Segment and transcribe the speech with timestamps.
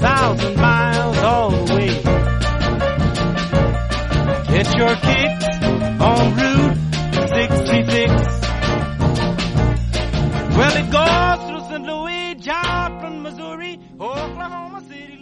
[0.00, 1.88] 2,000 miles all the way.
[4.48, 5.46] Get your kicks
[6.00, 6.76] on Route
[7.28, 8.40] 66.
[10.56, 11.84] Well, it goes through St.
[11.84, 15.18] Louis, Joplin, Missouri, Oklahoma City.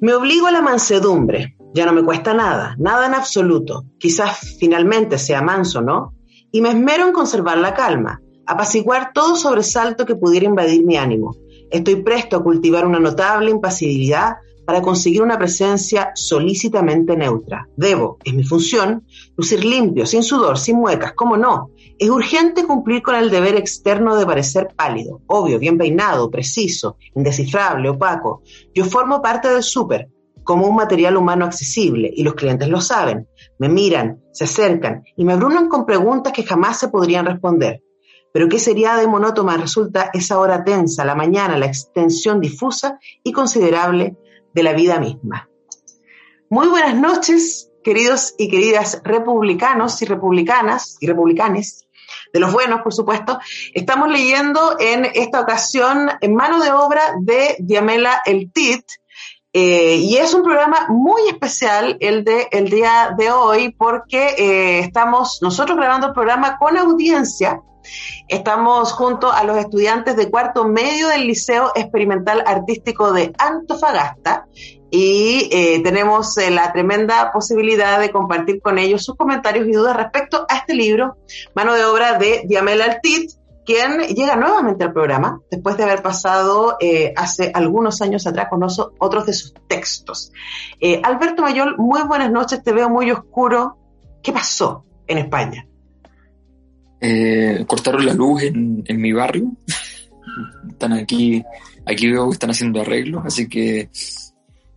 [0.00, 1.56] Me obligo a la mansedumbre.
[1.74, 3.86] Ya no me cuesta nada, nada en absoluto.
[3.98, 6.14] Quizás finalmente sea manso, ¿no?
[6.52, 11.36] Y me esmero en conservar la calma, apaciguar todo sobresalto que pudiera invadir mi ánimo.
[11.70, 17.68] Estoy presto a cultivar una notable impasibilidad para conseguir una presencia solícitamente neutra.
[17.76, 21.70] Debo, es mi función, lucir limpio, sin sudor, sin muecas, ¿cómo no?
[21.98, 27.90] Es urgente cumplir con el deber externo de parecer pálido, obvio, bien peinado, preciso, indescifrable,
[27.90, 28.42] opaco.
[28.74, 30.08] Yo formo parte del súper,
[30.42, 33.28] como un material humano accesible, y los clientes lo saben.
[33.58, 37.82] Me miran, se acercan y me abruman con preguntas que jamás se podrían responder.
[38.38, 43.32] Pero ¿qué sería de monótona resulta esa hora tensa, la mañana, la extensión difusa y
[43.32, 44.16] considerable
[44.54, 45.48] de la vida misma?
[46.48, 51.88] Muy buenas noches, queridos y queridas republicanos y republicanas y republicanes,
[52.32, 53.40] de los buenos, por supuesto.
[53.74, 58.84] Estamos leyendo en esta ocasión en mano de obra de Diamela El Tit,
[59.52, 64.78] eh, y es un programa muy especial el de el día de hoy porque eh,
[64.78, 67.62] estamos nosotros grabando el programa con audiencia.
[68.28, 74.46] Estamos junto a los estudiantes de cuarto medio del Liceo Experimental Artístico de Antofagasta
[74.90, 79.96] y eh, tenemos eh, la tremenda posibilidad de compartir con ellos sus comentarios y dudas
[79.96, 81.16] respecto a este libro,
[81.54, 83.30] mano de obra de Diamela Artit,
[83.66, 88.60] quien llega nuevamente al programa después de haber pasado eh, hace algunos años atrás con
[88.62, 90.32] oso- otros de sus textos.
[91.02, 93.76] Alberto Mayol, muy buenas noches, te veo muy oscuro.
[94.22, 95.67] ¿Qué pasó en España?
[97.00, 99.52] Eh, cortaron la luz en, en mi barrio.
[100.70, 101.42] Están aquí,
[101.86, 103.88] aquí veo que están haciendo arreglos, así que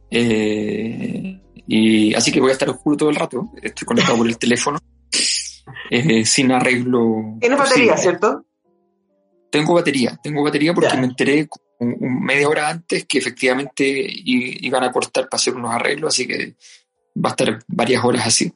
[0.09, 3.51] eh, y así que voy a estar oscuro todo el rato.
[3.61, 4.79] Estoy conectado por el teléfono.
[5.89, 7.37] eh, sin arreglo.
[7.39, 7.97] Tienes batería.
[7.97, 8.45] ¿cierto?
[9.49, 10.99] Tengo batería, tengo batería porque Ya.
[10.99, 11.47] me enteré
[11.79, 13.83] un- un- media hora antes que efectivamente
[14.25, 16.55] iban a cortar para hacer unos arreglos, así que
[17.17, 18.51] va a estar varias horas así.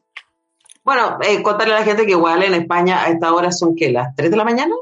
[0.86, 3.92] Bueno, eh, contarle a la gente que igual en España a esta hora son que
[3.92, 4.76] las 3 de la mañana.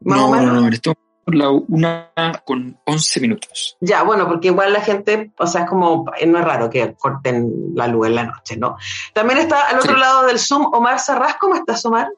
[0.00, 0.54] Más o No, menos.
[0.54, 0.90] no, no, esto
[1.26, 2.10] es la una
[2.44, 3.76] con 11 minutos.
[3.80, 6.94] Ya, bueno, porque igual la gente, o sea, es como, eh, no es raro que
[6.94, 8.76] corten la luz en la noche, ¿no?
[9.14, 10.00] También está al otro Sí.
[10.00, 11.36] lado del Zoom Omar Sarraz.
[11.40, 12.08] ¿Cómo estás, Omar?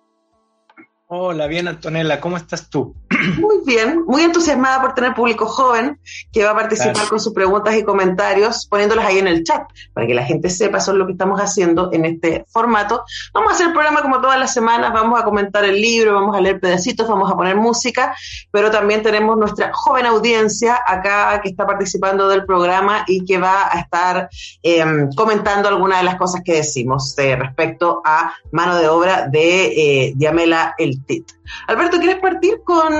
[1.06, 2.94] Hola, bien Antonella, ¿cómo estás tú?
[3.38, 5.98] Muy bien, muy entusiasmada por tener público joven
[6.32, 7.08] que va a participar Claro.
[7.10, 10.78] con sus preguntas y comentarios, poniéndolas ahí en el chat, para que la gente sepa,
[10.78, 13.04] es lo que estamos haciendo en este formato.
[13.32, 16.36] Vamos a hacer el programa como todas las semanas, vamos a comentar el libro, vamos
[16.36, 18.14] a leer pedacitos, vamos a poner música,
[18.50, 23.68] pero también tenemos nuestra joven audiencia acá que está participando del programa y que va
[23.70, 24.28] a estar
[24.62, 24.84] eh,
[25.16, 29.66] comentando algunas de las cosas que decimos eh, respecto a mano de obra de
[30.06, 31.30] eh, Diamela El Tit.
[31.66, 32.92] Alberto, ¿quieres partir con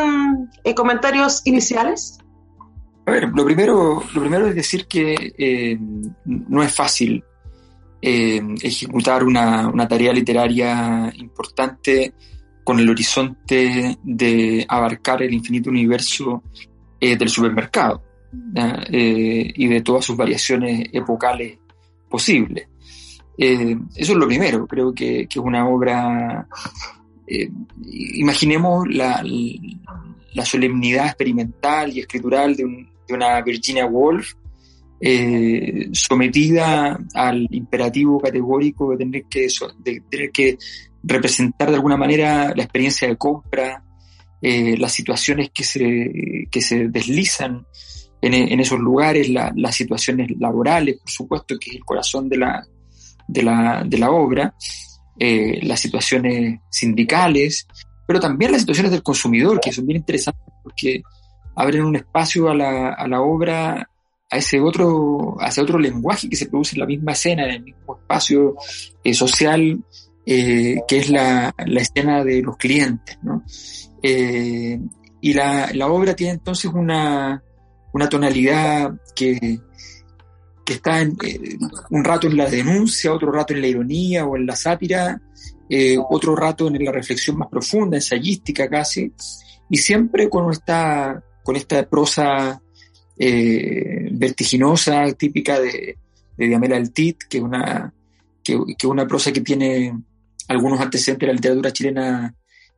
[0.65, 2.19] eh, comentarios iniciales?
[3.07, 5.79] A ver, lo primero, lo primero es decir que eh,
[6.25, 7.25] no es fácil
[8.01, 12.15] eh, ejecutar una, tarea literaria importante
[12.63, 16.43] con el horizonte de abarcar el infinito universo
[17.01, 18.03] del supermercado
[18.91, 21.59] y de todas sus variaciones epocales
[22.09, 22.69] posibles.
[23.37, 26.47] Eso es lo primero, creo que es una obra...
[27.31, 27.51] eh,
[28.17, 29.23] imaginemos la,
[30.45, 34.33] solemnidad experimental y escritural de, un- de una Virginia Woolf
[35.01, 39.49] eh, sometida al imperativo categórico de tener que,
[40.11, 40.59] tener que
[41.03, 43.83] representar de alguna manera la experiencia de compra,
[44.43, 47.67] eh, las situaciones que se, que se deslizan
[48.23, 52.67] en, esos lugares, las situaciones laborales, por supuesto, que es el corazón de la,
[53.27, 54.55] de la, de la obra,
[55.23, 57.67] eh, las situaciones sindicales,
[58.07, 61.03] pero también las situaciones del consumidor, que son bien interesantes porque
[61.55, 63.87] abren un espacio a la, a la obra
[64.33, 67.51] a ese otro, a ese otro lenguaje que se produce en la misma escena, en
[67.51, 68.57] el mismo espacio
[69.05, 69.85] eh, social,
[70.25, 73.19] eh, que es la, la, escena de los clientes.
[73.23, 73.45] ¿no?
[74.03, 77.43] Y la, la, obra tiene entonces una,
[77.93, 79.61] una tonalidad que,
[80.75, 81.17] está en,
[81.91, 85.21] un rato en la denuncia, otro rato en la ironía o en la sátira,
[86.09, 89.13] otro rato en la reflexión más profunda, ensayística casi,
[89.69, 92.61] y siempre con esta, con esta prosa
[93.17, 95.97] eh, vertiginosa, típica de,
[96.37, 97.93] de Diamela Altit, que es una,
[98.43, 99.95] que, una prosa que tiene
[100.49, 102.35] algunos antecedentes de la literatura chilena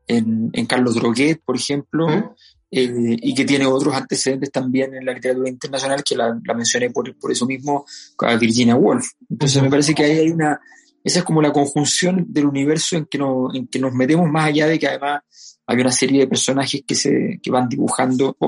[0.07, 2.35] en, en Carlos Droguet, por ejemplo,
[2.75, 7.15] eh, y que tiene otros antecedentes también en la literatura internacional, que la, mencioné por,
[7.19, 7.85] por, eso mismo
[8.19, 9.09] a Virginia Woolf.
[9.29, 10.59] Entonces me parece que ahí hay una,
[11.05, 14.47] esa es como la conjunción del universo en que, nos, en que nos metemos más
[14.47, 15.21] allá de que además
[15.67, 18.39] hay una serie de personajes que se que van dibujando,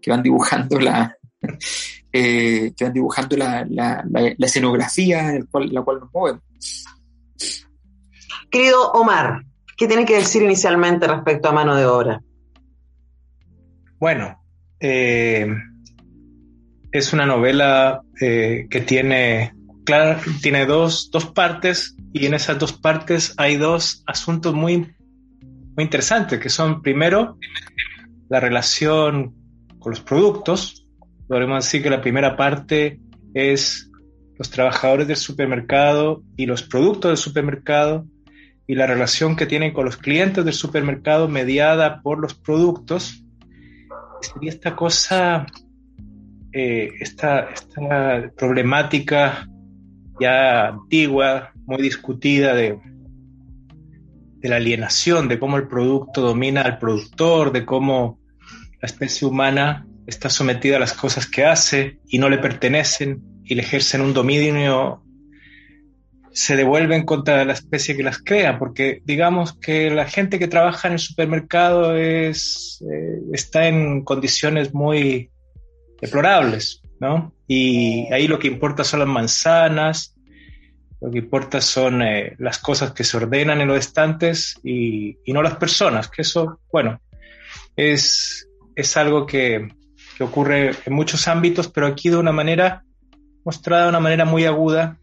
[0.00, 1.16] que van dibujando la,
[2.12, 3.66] eh, que van dibujando la,
[4.38, 6.42] escenografía en la cual nos movemos.
[8.48, 9.42] Querido Omar,
[9.76, 12.22] ¿qué tiene que decir inicialmente respecto a mano de obra?
[13.98, 14.42] Bueno,
[14.80, 15.46] eh,
[16.92, 19.54] es una novela eh, que tiene,
[19.84, 25.84] claro, tiene dos, dos, partes y en esas dos partes hay dos asuntos muy, muy
[25.84, 27.38] interesantes, que son primero
[28.28, 29.34] la relación
[29.78, 30.86] con los productos,
[31.28, 33.00] podemos decir que la primera parte
[33.34, 33.90] es
[34.38, 38.06] los trabajadores del supermercado y los productos del supermercado
[38.66, 43.22] y la relación que tienen con los clientes del supermercado mediada por los productos.
[44.20, 45.46] Sería esta cosa,
[46.52, 49.48] eh, esta, esta problemática
[50.20, 52.78] ya antigua, muy discutida de,
[54.38, 58.18] de la alienación, de cómo el producto domina al productor, de cómo
[58.80, 63.54] la especie humana está sometida a las cosas que hace y no le pertenecen y
[63.54, 65.02] le ejercen un dominio,
[66.36, 70.86] se devuelven contra la especie que las crea, porque digamos que la gente que trabaja
[70.86, 75.30] en el supermercado es, eh, está en condiciones muy
[75.98, 77.32] deplorables, ¿no?
[77.48, 80.14] Y ahí lo que importa son las manzanas,
[81.00, 85.32] lo que importa son eh, las cosas que se ordenan en los estantes y, y
[85.32, 87.00] no las personas, que eso, bueno,
[87.76, 89.68] es, es algo que,
[90.18, 92.84] que ocurre en muchos ámbitos, pero aquí de una manera
[93.42, 94.98] mostrada de una manera muy aguda,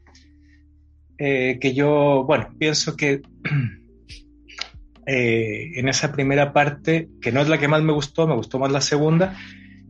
[1.18, 3.21] eh, que yo, bueno, pienso que
[5.06, 8.60] eh, en esa primera parte, que no es la que más me gustó, me gustó
[8.60, 9.38] más la segunda,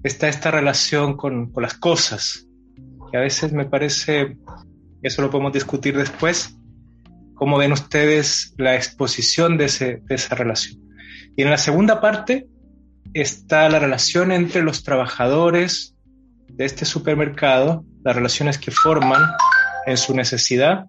[0.04, 2.48] está esta relación con, con las cosas,
[3.12, 4.38] que a veces me parece,
[5.02, 6.58] eso lo podemos discutir después,
[7.36, 10.82] cómo ven ustedes la exposición de, ese, de esa relación.
[11.36, 12.48] Y en la segunda parte,
[13.14, 15.96] está la relación entre los trabajadores
[16.48, 19.22] de este supermercado, las relaciones que forman
[19.86, 20.86] en su necesidad,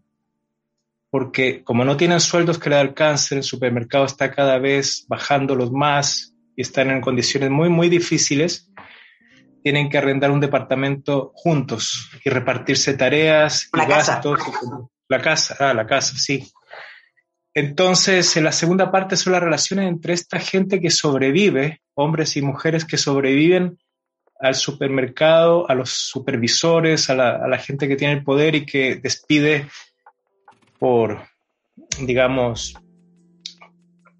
[1.15, 6.35] porque como no tienen sueldos que le alcancen, el supermercado está cada vez bajándolos más
[6.56, 8.69] y están en condiciones muy, muy difíciles,
[9.63, 14.41] tienen que arrendar un departamento juntos y repartirse tareas y gastos.
[15.06, 16.51] La casa, ah, la casa, sí.
[17.55, 22.43] Entonces, en la segunda parte son las relaciones entre esta gente que sobrevive, hombres y
[22.43, 23.79] mujeres que sobreviven
[24.41, 29.69] al supermercado, a los supervisores, a la, gente que tiene el poder y que despide
[30.84, 31.19] por,
[31.98, 32.74] digamos,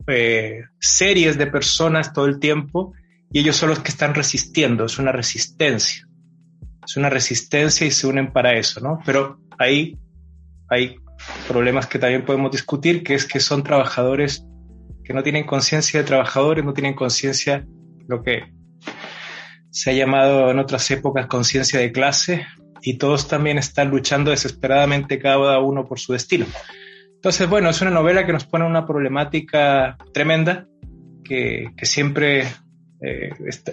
[0.07, 2.95] eh, series de personas todo el tiempo
[3.31, 6.09] y ellos son los que están resistiendo, es una resistencia,
[6.83, 8.99] es una resistencia y se unen para eso, ¿no?
[9.05, 9.99] Pero ahí
[10.71, 10.97] hay
[11.47, 14.47] problemas que también podemos discutir, que es que son trabajadores
[15.05, 17.67] que no tienen conciencia de trabajadores, no tienen conciencia
[18.09, 18.55] lo que
[19.71, 22.47] se ha llamado en otras épocas conciencia de clase
[22.85, 26.47] y todos también están luchando desesperadamente cada uno por su destino.
[27.15, 30.67] Entonces, bueno, es una novela que nos pone una problemática tremenda
[31.25, 32.43] que, que siempre
[33.01, 33.31] eh,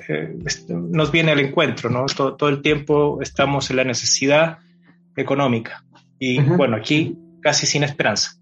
[0.08, 0.36] eh,
[0.70, 2.06] nos viene al encuentro, ¿no?
[2.06, 4.60] Todo, todo, el tiempo estamos en la necesidad
[5.18, 5.84] económica.
[6.18, 8.40] Y bueno, aquí casi sin esperanza.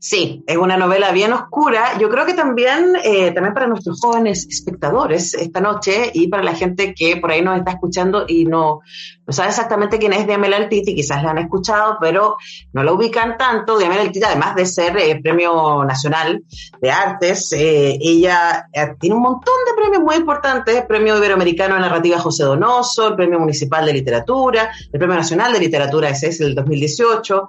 [0.00, 1.98] Sí, es una novela bien oscura.
[1.98, 6.54] Yo creo que también, eh, también para nuestros jóvenes espectadores esta noche y para la
[6.54, 8.80] gente que por ahí nos está escuchando y no,
[9.26, 12.36] sabe exactamente quién es Diamela Altiti, quizás la han escuchado, pero
[12.72, 13.76] no la ubican tanto.
[13.76, 16.44] Diamela Altiti, además de ser eh, Premio Nacional
[16.80, 18.68] de Artes, eh, ella
[19.00, 23.40] tiene un montón de premios muy importantes, Premio Iberoamericano de Narrativa José Donoso, el Premio
[23.40, 27.48] Municipal de Literatura, el Premio Nacional de Literatura, ese es el 2018,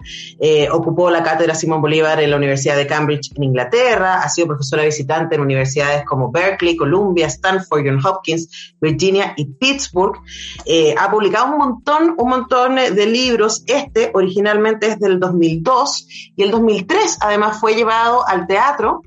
[0.71, 5.35] ocupó la cátedra Simón Bolívar en Universidad de Cambridge en Inglaterra, ha sido profesora visitante
[5.35, 10.19] en universidades como Berkeley, Columbia, Stanford, Johns Hopkins, Virginia y Pittsburgh.
[10.65, 13.63] Eh, ha publicado un montón, un montón de libros.
[13.67, 19.03] Este originalmente es del 2002 y el 2003 además fue llevado al teatro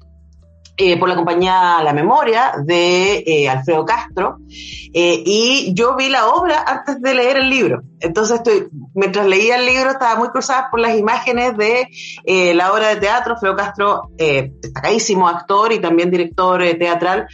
[0.79, 6.29] eh, por la compañía La Memoria de eh, Alfredo Castro eh, y yo vi la
[6.29, 7.83] obra antes de leer el libro.
[8.01, 12.89] Entonces, estoy, mientras leía el libro estaba muy cruzada por las imágenes de la obra
[12.89, 13.35] de teatro.
[13.35, 17.29] Alfredo Castro, destacadísimo actor y también director teatral,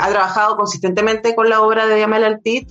[0.00, 2.68] ha trabajado consistentemente con la obra de Diamel Altit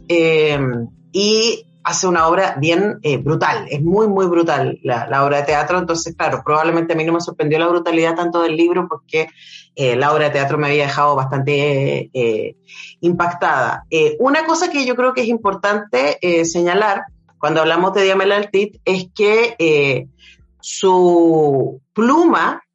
[1.11, 6.13] y hace una obra bien brutal, es muy, muy brutal la, obra de teatro, entonces,
[6.17, 9.29] claro, probablemente a mí no me sorprendió la brutalidad tanto del libro porque
[9.73, 12.57] eh, la obra de teatro me había dejado bastante eh,
[12.99, 13.85] impactada.
[13.89, 17.03] Eh, una cosa que yo creo que es importante señalar
[17.37, 20.09] cuando hablamos de Diamela Altit es que
[20.59, 22.66] su pluma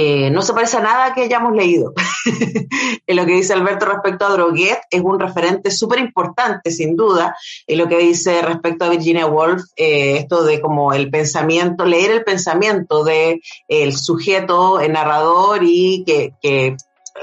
[0.00, 1.92] eh, no se parece a nada que hayamos leído.
[3.06, 7.36] en lo que dice Alberto respecto a Droguet es un referente súper importante, sin duda,
[7.66, 12.12] en lo que dice respecto a Virginia Woolf, eh, esto de como el pensamiento, leer
[12.12, 16.76] el pensamiento del el sujeto, el narrador y que, que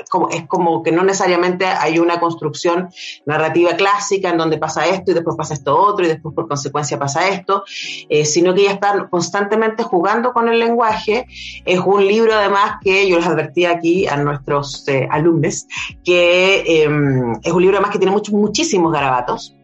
[0.09, 2.89] como, es como que no necesariamente hay una construcción
[3.25, 6.99] narrativa clásica en donde pasa esto y después pasa esto otro y después por consecuencia
[6.99, 7.63] pasa esto,
[8.09, 11.27] eh, sino que ella está constantemente jugando con el lenguaje.
[11.65, 15.67] Es un libro además que yo les advertí aquí a nuestros eh, alumnos,
[16.03, 19.55] que em, es un libro además que tiene muchos, muchísimos garabatos.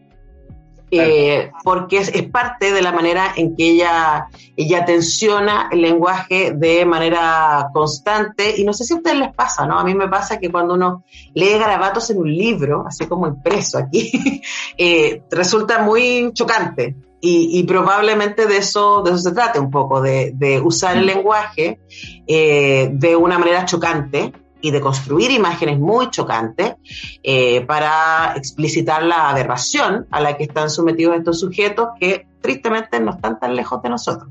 [0.94, 6.84] Eh, porque es, parte de la manera en que ella, ella tensiona el lenguaje de
[6.84, 8.54] manera constante.
[8.58, 9.78] Y no sé si a ustedes les pasa, ¿no?
[9.78, 13.78] A mí me pasa que cuando uno lee garabatos en un libro, así como impreso
[13.78, 14.42] aquí,
[14.76, 16.94] eh, resulta muy chocante.
[17.24, 21.06] Y, probablemente de eso, de eso se trata un poco, de, usar el mm.
[21.06, 21.78] lenguaje
[22.26, 24.32] eh, de una manera chocante
[24.62, 26.74] y de construir imágenes muy chocantes
[27.22, 33.10] eh, para explicitar la aberración a la que están sometidos estos sujetos que tristemente no
[33.10, 34.30] están tan lejos de nosotros,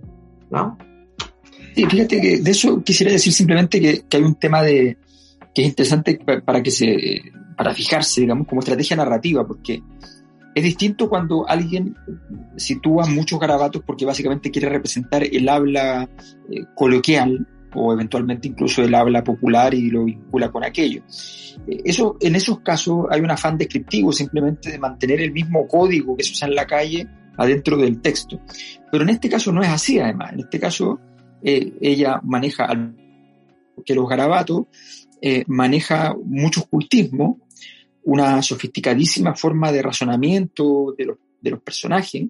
[0.49, 0.77] ¿no?
[1.75, 4.97] Sí, fíjate que de eso quisiera decir simplemente que, hay un tema de
[5.53, 7.21] que es interesante para que se
[7.55, 9.83] para fijarse, digamos, como estrategia narrativa, porque
[10.55, 11.95] es distinto cuando alguien
[12.57, 16.09] sitúa muchos garabatos porque básicamente quiere representar el habla
[16.49, 21.03] eh, coloquial o eventualmente incluso el habla popular y lo vincula con aquello.
[21.67, 26.15] Eh, eso, en esos casos hay un afán descriptivo simplemente de mantener el mismo código
[26.15, 28.39] que se usa en la calle adentro del texto.
[28.91, 30.33] Pero en este caso no es así además.
[30.33, 30.99] En este caso
[31.43, 32.67] eh, ella maneja,
[33.85, 34.65] que los garabatos,
[35.21, 37.39] eh, maneja mucho cultismo,
[38.03, 42.23] una sofisticadísima forma de razonamiento de los, de los personajes,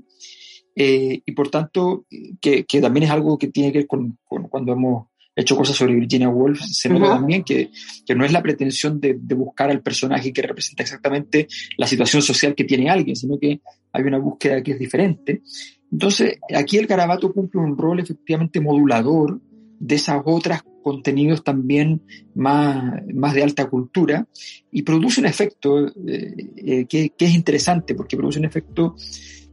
[0.74, 2.06] y por tanto,
[2.40, 5.76] que, que, también es algo que tiene que ver con, con cuando hemos hecho cosas
[5.76, 7.72] sobre Virginia Woolf, se nota también que,
[8.06, 11.48] que, no es la pretensión de, de, buscar al personaje que representa exactamente
[11.78, 13.62] la situación social que tiene alguien, sino que
[13.94, 15.42] hay una búsqueda que es diferente.
[15.92, 19.40] Entonces, aquí el garabato cumple un rol efectivamente modulador
[19.80, 22.02] de esas otras contenidos también
[22.34, 24.28] más, más de alta cultura
[24.72, 28.96] y produce un efecto eh, eh, que, que, es interesante porque produce un efecto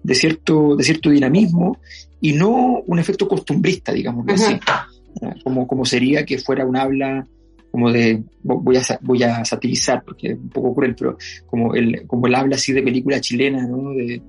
[0.03, 1.79] de cierto, de cierto dinamismo
[2.21, 4.59] y no un efecto costumbrista, digamos así
[5.45, 7.27] como, como sería que fuera un habla
[7.71, 12.07] como de, voy a, voy a satirizar porque es un poco cruel, pero como el,
[12.07, 13.91] como el habla así de película chilena, ¿no?
[13.91, 14.23] De,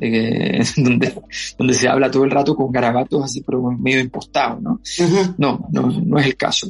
[0.76, 1.14] donde,
[1.58, 4.80] donde se habla todo el rato con garabatos así, pero medio impostado, ¿no?
[5.36, 6.68] No, no, no es el caso.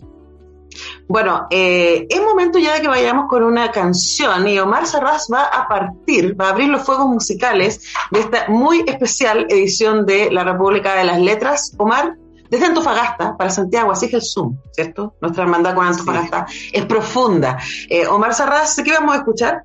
[1.09, 5.45] Bueno, eh, es momento ya de que vayamos con una canción y Omar Sarraz va
[5.45, 10.45] a partir, va a abrir los fuegos musicales de esta muy especial edición de La
[10.45, 11.75] República de las Letras.
[11.79, 12.17] Omar,
[12.51, 15.17] desde Antofagasta para Santiago, así es el Zoom, ¿cierto?
[15.21, 17.59] Nuestra hermandad con Antofagasta es profunda.
[17.89, 19.63] Eh, Omar Sarraz, ¿qué vamos a escuchar?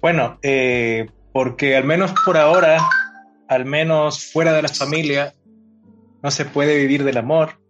[0.00, 2.88] Bueno, eh, porque al menos por ahora,
[3.48, 5.34] al menos fuera de la familia,
[6.22, 7.60] no se puede vivir del amor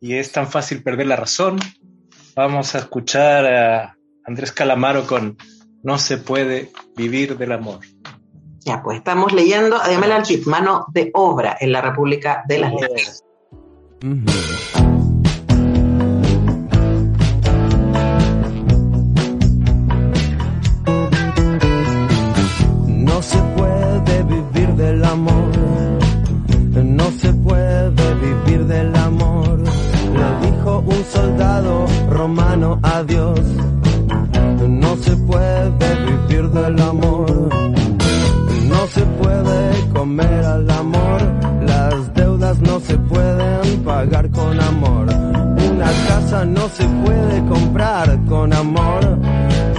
[0.00, 1.60] y es tan fácil perder la razón.
[2.34, 5.36] Vamos a escuchar a Andrés Calamaro con
[5.82, 7.80] No se puede vivir del amor.
[8.62, 12.72] Ya, pues estamos leyendo a Diamela Altit, mano de obra en la República de las
[12.74, 13.24] Letras.
[22.86, 25.50] No se puede vivir del amor,
[26.84, 33.40] no se puede vivir del amor, lo dijo un soldado romano a Dios.
[34.68, 37.09] No se puede vivir del amor,
[44.32, 45.06] con amor,
[45.72, 49.18] una casa no se puede comprar con amor,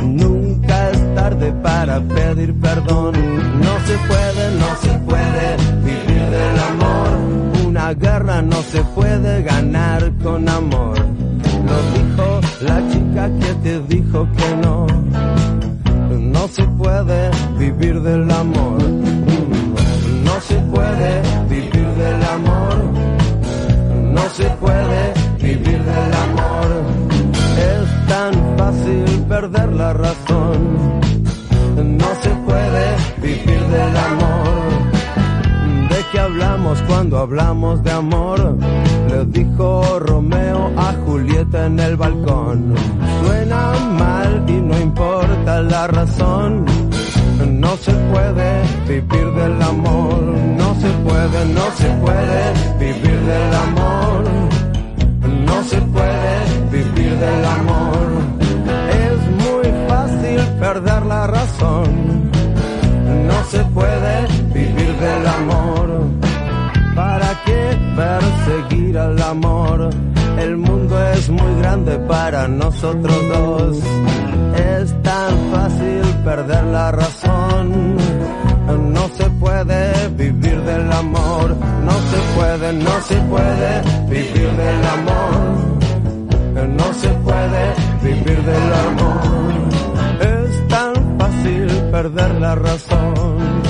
[0.04, 3.14] nunca es tarde para pedir perdón,
[3.60, 10.12] no se puede, no se puede vivir del amor, una guerra no se puede ganar
[10.24, 14.88] con amor, lo dijo la chica que te dijo que no.
[16.42, 18.82] No se puede vivir del amor.
[20.24, 22.61] No se puede vivir del amor.
[24.42, 26.68] No se puede vivir del amor.
[27.58, 31.02] Es tan fácil perder la razón.
[31.76, 32.86] No se puede
[33.22, 35.90] vivir del amor.
[35.90, 38.58] ¿De qué hablamos cuando hablamos de amor?
[39.10, 42.74] Le dijo Romeo a Julieta en el balcón.
[43.24, 46.66] Suena mal y no importa la razón.
[47.72, 50.22] No se puede vivir del amor.
[50.22, 54.24] No se puede, no se puede vivir del amor.
[55.46, 56.34] No se puede
[56.70, 58.08] vivir del amor.
[59.06, 62.30] Es muy fácil perder la razón.
[63.30, 66.21] No se puede vivir del amor.
[68.52, 69.90] ¿Para qué perseguir al amor?
[70.38, 73.78] El mundo es muy grande para nosotros dos.
[74.78, 77.96] Es tan fácil perder la razón.
[78.94, 81.56] No se puede vivir del amor.
[81.86, 85.42] No se puede, no se puede vivir del amor.
[86.78, 89.62] No se puede vivir del amor.
[90.20, 93.62] Es tan fácil perder la razón.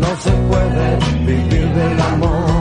[0.00, 2.51] No se puede vivir del amor.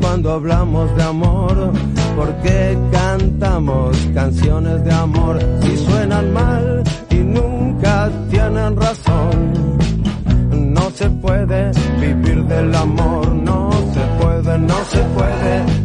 [0.00, 1.72] Cuando hablamos de amor?
[2.14, 9.78] ¿Por qué cantamos canciones de amor si suenan mal y nunca tienen razón?
[10.72, 15.75] No se puede vivir del amor, no se puede, no se puede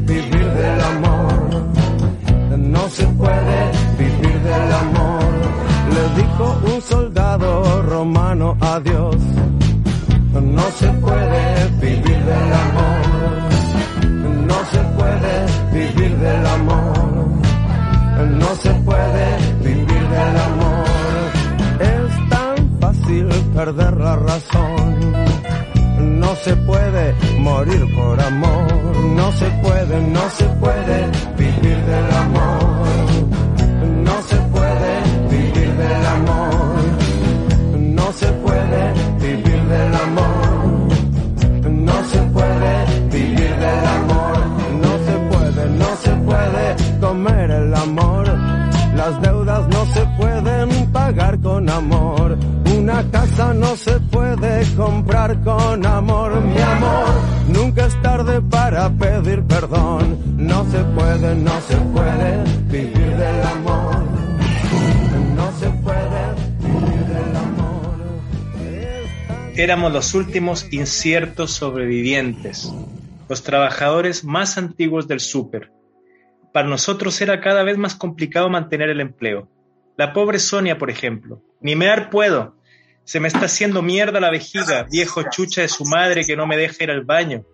[27.41, 28.67] morir por amor.
[29.15, 30.97] No se puede, no se puede
[31.37, 32.87] vivir del amor.
[34.07, 34.91] No se puede
[35.29, 36.75] vivir del amor.
[37.99, 38.81] No se puede
[39.19, 40.41] vivir del amor.
[41.69, 42.73] No se puede
[43.11, 44.37] vivir del amor.
[44.83, 48.25] No se puede, no se puede comer el amor.
[48.95, 52.37] Las deudas no se pueden pagar con amor.
[52.77, 56.41] Una casa no se puede comprar con amor.
[56.41, 57.05] Mi amor,
[58.89, 60.17] pedir perdón.
[60.37, 64.03] No se puede, no se puede vivir del amor.
[65.35, 67.95] No se puede vivir del amor.
[69.55, 72.73] Éramos los últimos inciertos sobrevivientes,
[73.29, 75.71] los trabajadores más antiguos del súper.
[76.53, 79.47] Para nosotros era cada vez más complicado mantener el empleo.
[79.97, 81.41] La pobre Sonia, por ejemplo.
[81.61, 82.55] Ni mear puedo.
[83.03, 86.57] Se me está haciendo mierda la vejiga, viejo chucha de su madre que no me
[86.57, 87.45] deja ir al baño.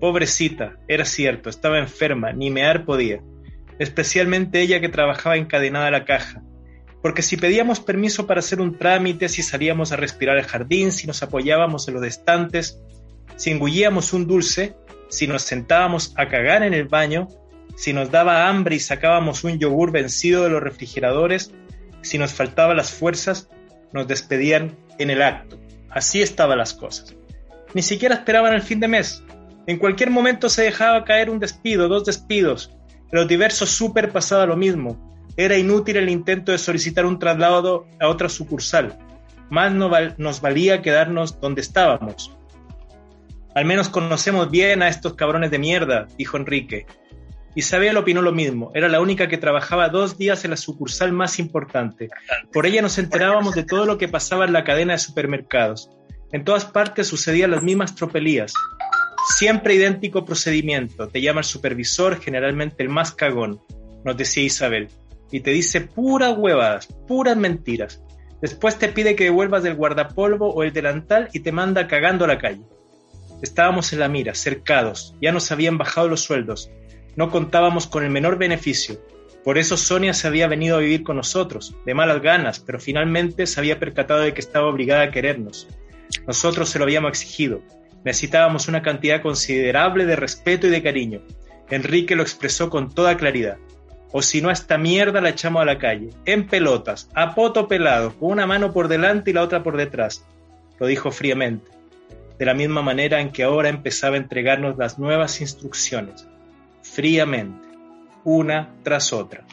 [0.00, 3.20] Pobrecita, era cierto, estaba enferma, ni mear podía.
[3.78, 6.42] Especialmente ella que trabajaba encadenada a la caja.
[7.02, 11.06] Porque si pedíamos permiso para hacer un trámite, si salíamos a respirar al jardín, si
[11.06, 12.78] nos apoyábamos en los estantes,
[13.36, 14.74] si engullíamos un dulce,
[15.08, 17.28] si nos sentábamos a cagar en el baño,
[17.76, 21.52] si nos daba hambre y sacábamos un yogur vencido de los refrigeradores,
[22.02, 23.48] si nos faltaban las fuerzas,
[23.92, 25.58] nos despedían en el acto.
[25.88, 27.14] Así estaban las cosas.
[27.74, 29.22] Ni siquiera esperaban el fin de mes.
[29.70, 32.76] En cualquier momento se dejaba caer un despido, dos despidos.
[33.12, 35.14] En los diversos super pasaba lo mismo.
[35.36, 38.98] Era inútil el intento de solicitar un traslado a otra sucursal.
[39.48, 42.36] Más no val- nos valía quedarnos donde estábamos.
[43.54, 46.86] Al menos conocemos bien a estos cabrones de mierda, dijo Enrique.
[47.54, 51.38] Isabel opinó lo mismo, era la única que trabajaba dos días en la sucursal más
[51.38, 52.08] importante.
[52.52, 55.92] Por ella nos enterábamos de todo lo que pasaba en la cadena de supermercados.
[56.32, 58.52] En todas partes sucedían las mismas tropelías.
[59.24, 61.08] Siempre idéntico procedimiento.
[61.08, 63.60] Te llama el supervisor, generalmente el más cagón,
[64.04, 64.88] nos decía Isabel.
[65.30, 68.02] Y te dice puras huevadas, puras mentiras.
[68.40, 72.28] Después te pide que devuelvas el guardapolvo o el delantal y te manda cagando a
[72.28, 72.62] la calle.
[73.42, 76.70] Estábamos en la mira, cercados, ya nos habían bajado los sueldos,
[77.16, 79.00] no contábamos con el menor beneficio.
[79.44, 83.46] Por eso Sonia se había venido a vivir con nosotros, de malas ganas, pero finalmente
[83.46, 85.68] se había percatado de que estaba obligada a querernos.
[86.26, 87.62] Nosotros se lo habíamos exigido.
[88.04, 91.20] Necesitábamos una cantidad considerable de respeto y de cariño.
[91.68, 93.58] Enrique lo expresó con toda claridad.
[94.12, 98.12] O si no, esta mierda la echamos a la calle, en pelotas, a poto pelado,
[98.18, 100.26] con una mano por delante y la otra por detrás.
[100.80, 101.70] Lo dijo fríamente,
[102.38, 106.26] de la misma manera en que ahora empezaba a entregarnos las nuevas instrucciones
[106.82, 107.68] fríamente,
[108.24, 109.44] una tras otra.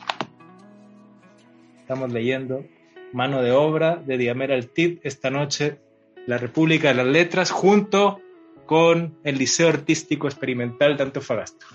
[1.79, 2.65] Estamos leyendo
[3.13, 5.79] Mano de Obra de Diamera El Tip esta noche,
[6.25, 8.21] La República de las Letras, junto
[8.67, 11.65] con el Liceo Artístico Experimental de Antofagasta.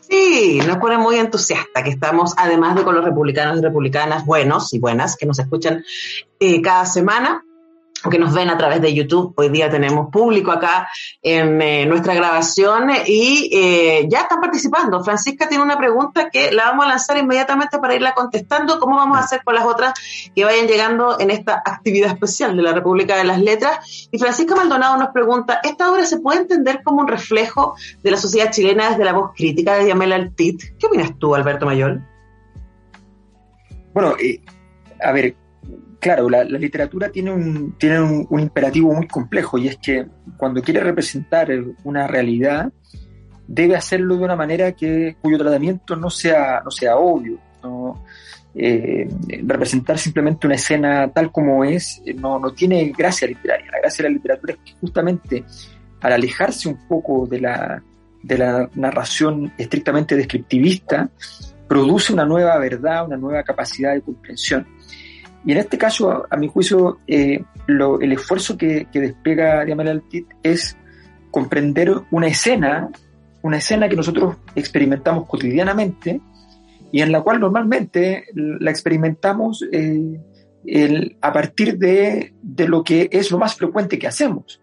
[0.00, 4.72] Sí, nos pone muy entusiasta que estamos, además de con los republicanos y republicanas buenos
[4.74, 5.82] y buenas que nos escuchan
[6.38, 7.44] eh, cada semana,
[8.10, 9.32] que nos ven a través de YouTube.
[9.36, 10.88] Hoy día tenemos público acá
[11.22, 15.02] en eh, nuestra grabación y eh, ya están participando.
[15.04, 18.78] Francisca tiene una pregunta que la vamos a lanzar inmediatamente para irla contestando.
[18.78, 19.94] ¿Cómo vamos a hacer con las otras
[20.34, 24.08] que vayan llegando en esta actividad especial de la República de las Letras?
[24.10, 28.16] Y Francisca Maldonado nos pregunta, ¿esta obra se puede entender como un reflejo de la
[28.16, 30.60] sociedad chilena desde la voz crítica de Yamela Altit?
[30.78, 32.04] ¿Qué opinas tú, Alberto Mayol?
[33.92, 34.40] Bueno, eh,
[35.04, 35.34] a ver,
[36.02, 40.04] claro, la, literatura tiene, un, tiene un, imperativo muy complejo y es que
[40.36, 41.48] cuando quiere representar
[41.84, 42.72] una realidad,
[43.46, 47.38] debe hacerlo de una manera que, cuyo tratamiento no sea, no sea obvio.
[48.54, 49.08] Eh,
[49.44, 53.70] representar simplemente una escena tal como es no, no tiene gracia literaria.
[53.70, 55.44] La gracia de la literatura es que justamente
[56.00, 57.80] al alejarse un poco de la,
[58.24, 61.08] de la narración estrictamente descriptivista,
[61.68, 64.66] produce una nueva verdad, una nueva capacidad de comprensión.
[65.44, 70.28] Y en este caso, a, mi juicio, eh, el esfuerzo que, que despliega Diamel Altit
[70.42, 70.76] es
[71.30, 72.90] comprender una escena,
[73.42, 76.20] una escena que nosotros experimentamos cotidianamente
[76.92, 80.20] y en la cual normalmente la experimentamos eh,
[81.20, 84.60] a partir de, de, lo que es lo más frecuente que hacemos.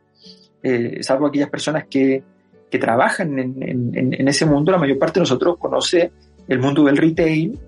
[0.62, 2.24] Eh, salvo aquellas personas que,
[2.70, 6.12] que trabajan en, en, en, ese mundo, la mayor parte de nosotros conoce
[6.48, 7.60] el mundo del retail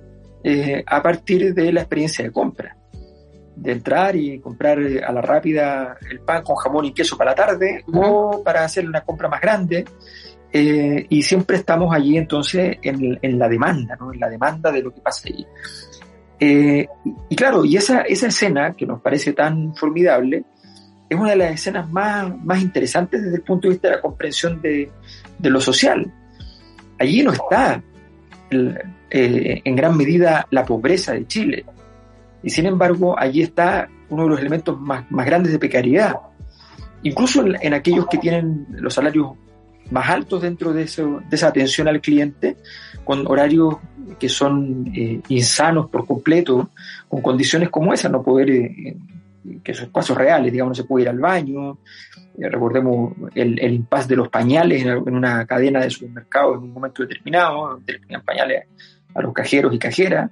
[0.43, 2.77] eh, a partir de la experiencia de compra
[3.61, 7.31] de entrar y comprar eh, a la rápida el pan con jamón y queso para
[7.31, 9.85] la tarde o para hacer una compra más grande.
[10.51, 14.11] Eh, y siempre estamos allí entonces en, en, la demanda, ¿no?
[14.11, 15.45] en la demanda de lo que pasa allí.
[16.39, 16.87] Eh,
[17.29, 20.43] y, claro, y esa, esa escena que nos parece tan formidable
[21.07, 24.01] es una de las escenas más, más interesantes desde el punto de vista de la
[24.01, 24.89] comprensión de,
[25.37, 26.11] de lo social.
[26.97, 27.81] Allí no está
[28.49, 31.65] en gran medida la pobreza de Chile,
[32.43, 36.15] y sin embargo, allí está uno de los elementos más, más grandes de precariedad.
[37.03, 39.31] Incluso en, aquellos que tienen los salarios
[39.89, 42.57] más altos dentro de, eso, de esa atención al cliente,
[43.03, 43.75] con horarios
[44.19, 46.69] que son eh, insanos por completo,
[47.07, 48.97] con condiciones como esas, no poder, eh,
[49.63, 51.79] que son casos reales, digamos, no se puede ir al baño,
[52.37, 56.73] eh, recordemos el, el impasse de los pañales en, una cadena de supermercados en un
[56.73, 58.65] momento determinado, le pañales
[59.13, 60.31] a los cajeros y cajeras,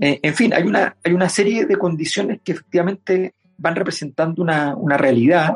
[0.00, 4.76] eh, en fin, hay una, hay una serie de condiciones que efectivamente van representando una,
[4.76, 5.54] una realidad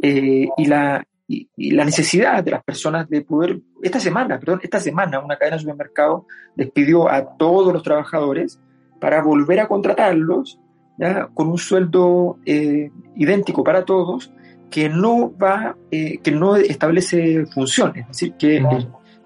[0.00, 4.80] eh, y, la, y, la necesidad de las personas de poder, esta semana, perdón, esta
[4.80, 6.24] semana una cadena de supermercados
[6.56, 8.58] despidió a todos los trabajadores
[9.00, 10.58] para volver a contratarlos
[10.98, 11.28] ¿ya?
[11.34, 14.32] con un sueldo eh, idéntico para todos
[14.70, 18.60] que no va, que no establece funciones, es decir, que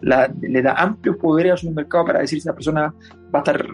[0.01, 2.95] le da amplios poderes al supermercado para decir si esa persona
[3.35, 3.67] va a estar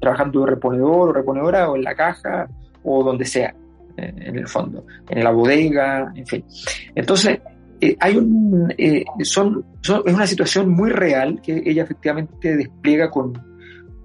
[0.00, 2.48] trabajando de reponedor o reponedora o en la caja
[2.82, 3.54] o donde sea,
[3.96, 6.44] en el fondo, en la bodega, en fin.
[6.94, 7.40] Entonces,
[7.80, 13.32] eh, hay un, eh, son, es una situación muy real que ella efectivamente despliega con,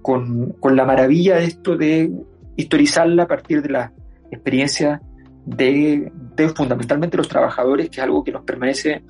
[0.02, 2.10] con, con, la maravilla de esto de
[2.56, 3.92] historizarla a partir de la
[4.30, 5.00] experiencia
[5.46, 9.02] de, de fundamentalmente los trabajadores, que es algo que nos permanece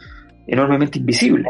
[0.46, 1.48] enormemente invisible.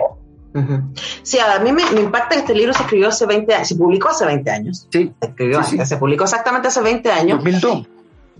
[1.22, 4.08] Sí, a mí me, impacta que este libro se escribió hace 20 años, se publicó
[4.08, 4.86] hace 20 años.
[4.90, 5.12] Sí.
[5.20, 7.38] Se, escribió, se publicó exactamente hace 20 años.
[7.38, 7.86] 2002.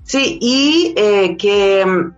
[0.03, 2.15] Sí, y eh, que mm,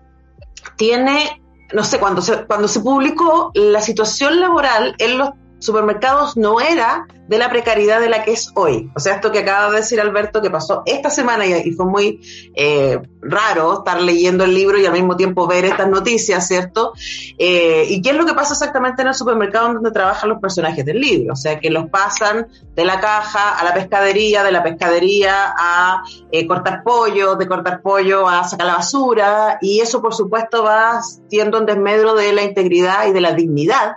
[0.77, 5.31] tiene no sé, cuando se, cuando se publicó, la situación laboral en los
[5.63, 8.91] supermercados no era de la precariedad de la que es hoy.
[8.95, 12.21] O sea, esto que acaba de decir Alberto, que pasó esta semana y, fue muy
[12.55, 16.93] eh, raro estar leyendo el libro y al mismo tiempo ver estas noticias, ¿cierto?
[17.39, 20.85] Eh, ¿Y qué es lo que pasa exactamente en el supermercado donde trabajan los personajes
[20.85, 21.33] del libro?
[21.33, 26.03] O sea, que los pasan de la caja a la pescadería, de la pescadería a
[26.33, 31.01] eh, cortar pollo, de cortar pollo a sacar la basura, y eso por supuesto va
[31.29, 33.97] siendo un desmedro de la integridad y de la dignidad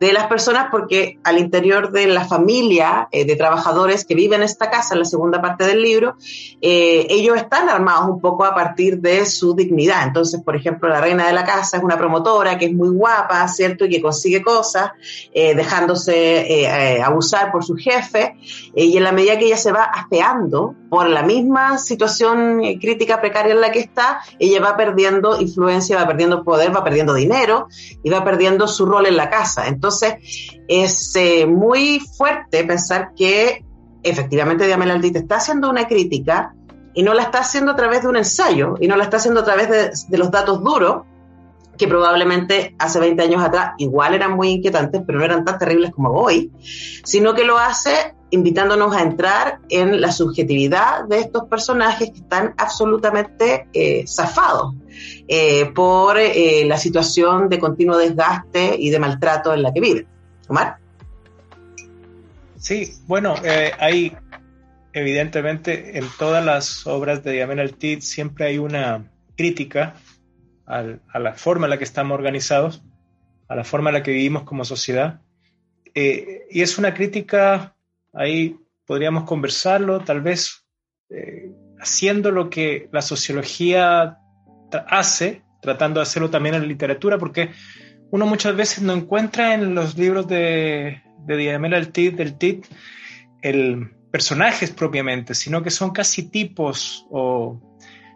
[0.00, 4.44] de las personas porque al interior de la familia eh, de trabajadores que viven en
[4.44, 6.16] esta casa, en la segunda parte del libro,
[6.60, 10.06] eh, ellos están armados un poco a partir de su dignidad.
[10.06, 13.46] Entonces, por ejemplo, la reina de la casa es una promotora que es muy guapa,
[13.48, 13.84] ¿cierto?
[13.84, 14.92] Y que consigue cosas,
[15.32, 18.36] eh, dejándose abusar por su jefe,
[18.74, 23.52] y en la medida que ella se va afeando por la misma situación crítica precaria
[23.52, 27.68] en la que está, ella va perdiendo influencia, va perdiendo poder, va perdiendo dinero
[28.02, 29.68] y va perdiendo su rol en la casa.
[29.68, 30.14] Entonces,
[30.66, 33.64] es eh, muy fuerte pensar que
[34.02, 36.54] efectivamente Diamela Aldite está haciendo una crítica
[36.94, 39.40] y no la está haciendo a través de un ensayo y no la está haciendo
[39.40, 39.68] a través
[40.08, 41.02] de, los datos duros,
[41.76, 45.92] que probablemente hace 20 años atrás igual eran muy inquietantes, pero no eran tan terribles
[45.92, 46.50] como hoy,
[47.04, 52.54] sino que lo hace invitándonos a entrar en la subjetividad de estos personajes que están
[52.58, 54.74] absolutamente eh, zafados
[55.26, 60.06] eh, por eh, la situación de continuo desgaste y de maltrato en la que viven.
[60.48, 60.76] Omar.
[62.58, 63.34] Sí, bueno,
[63.78, 64.16] hay
[64.92, 69.94] evidentemente en todas las obras de Diamel Altit siempre hay una crítica
[70.66, 72.82] a la forma en la que estamos organizados,
[73.46, 75.20] a la forma en la que vivimos como sociedad.
[75.94, 77.76] y es una crítica
[78.12, 80.64] Ahí podríamos conversarlo, tal vez
[81.10, 84.18] eh, haciendo lo que la sociología
[84.86, 87.50] hace, tratando de hacerlo también en la literatura, porque
[88.10, 92.66] uno muchas veces no encuentra en los libros de, de Diamela del TIT,
[93.42, 97.60] el personajes propiamente, sino que son casi tipos o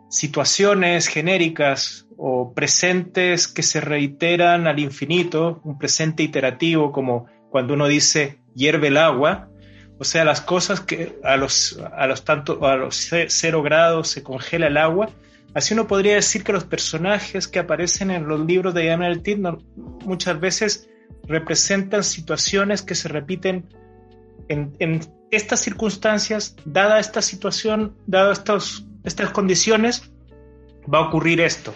[0.08, 7.86] situaciones genéricas o presentes que se reiteran al infinito, un presente iterativo como cuando uno
[7.88, 9.48] dice hierve el agua,
[10.02, 14.24] o sea, las cosas que a los, a los, tanto, a los cero grados se
[14.24, 15.10] congela el agua.
[15.54, 19.22] Así uno podría decir que los personajes que aparecen en los libros de Diana del
[20.04, 20.88] muchas veces
[21.28, 23.68] representan situaciones que se repiten
[24.48, 24.72] en,
[25.30, 28.42] estas circunstancias, dada esta situación, dadas
[29.04, 30.10] estas condiciones,
[30.92, 31.72] va a ocurrir esto.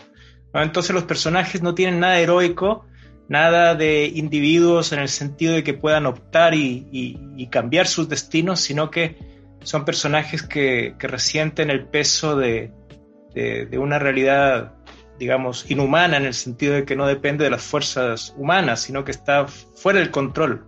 [0.52, 2.86] Entonces los personajes no tienen nada heroico,
[3.28, 8.90] nada de individuos en el sentido de que puedan optar y, cambiar sus destinos, sino
[8.90, 9.16] que
[9.62, 12.72] son personajes que, resienten el peso de,
[13.72, 14.74] una realidad,
[15.18, 19.10] digamos, inhumana en el sentido de que no depende de las fuerzas humanas, sino que
[19.10, 20.66] está fuera del control,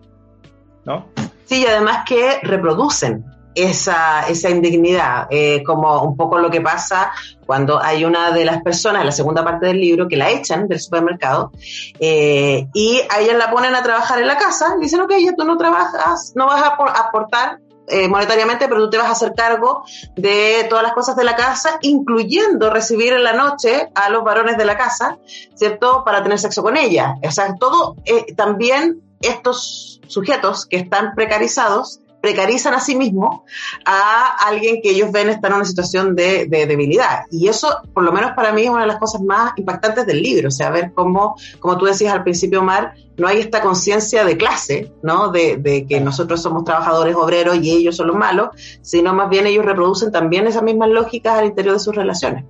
[0.85, 1.11] ¿no?
[1.45, 7.13] Sí, y además que reproducen esa, esa indignidad, eh, como un poco lo que pasa
[7.47, 10.79] cuando hay una de las personas, la segunda parte del libro, que la echan del
[10.79, 11.51] supermercado
[11.99, 15.45] eh, y a ella la ponen a trabajar en la casa, dicen, ok, ya tú
[15.45, 17.59] no trabajas, no vas a aportar
[17.91, 19.83] eh, monetariamente, pero tú te vas a hacer cargo
[20.15, 24.59] de todas las cosas de la casa, incluyendo recibir en la noche a los varones
[24.59, 25.17] de la casa,
[25.55, 26.05] ¿cierto?
[26.05, 27.15] Para tener sexo con ella.
[27.27, 27.97] O sea, todo,
[28.37, 33.41] también estos sujetos que están precarizados, precarizan a sí mismos
[33.85, 37.21] a alguien que ellos ven estar en una situación de, debilidad.
[37.31, 40.23] Y eso, por lo menos para mí, es una de las cosas más impactantes del
[40.23, 40.49] libro.
[40.49, 44.37] O sea, ver cómo, como tú decías al principio, Omar, no hay esta conciencia de
[44.37, 45.31] clase, ¿no?
[45.31, 48.49] De, que nosotros somos trabajadores obreros y ellos son los malos,
[48.83, 52.45] sino más bien ellos reproducen también esas mismas lógicas al interior de sus relaciones.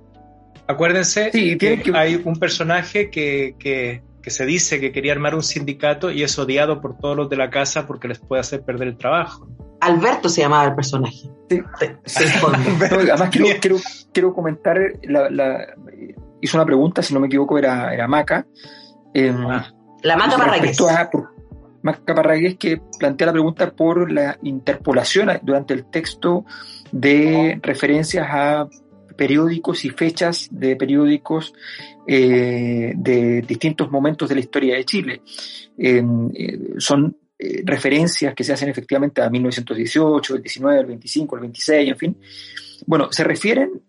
[0.67, 6.11] Acuérdense que, hay un personaje que, que que se dice que quería armar un sindicato
[6.11, 8.97] y es odiado por todos los de la casa porque les puede hacer perder el
[8.97, 9.47] trabajo.
[9.81, 11.31] Alberto se llamaba el personaje.
[11.49, 11.59] Sí,
[13.11, 13.77] además quiero,
[14.13, 15.75] quiero, comentar, la,
[16.41, 18.45] hizo una pregunta, si no me equivoco, era, era Maca.
[19.15, 19.73] Em, ah.
[20.03, 20.77] la Maca Parragués.
[21.81, 26.45] Maca Parragués que plantea la pregunta por la interpolación durante el texto
[26.91, 28.67] de referencias a
[29.17, 31.53] periódicos y fechas de periódicos
[32.11, 35.21] eh, de distintos momentos de la historia de Chile.
[35.77, 36.03] Eh,
[36.79, 41.89] son eh, referencias que se hacen efectivamente a 1918, el 19, el 25, el 26,
[41.89, 42.17] en fin.
[42.87, 43.79] Bueno, se refieren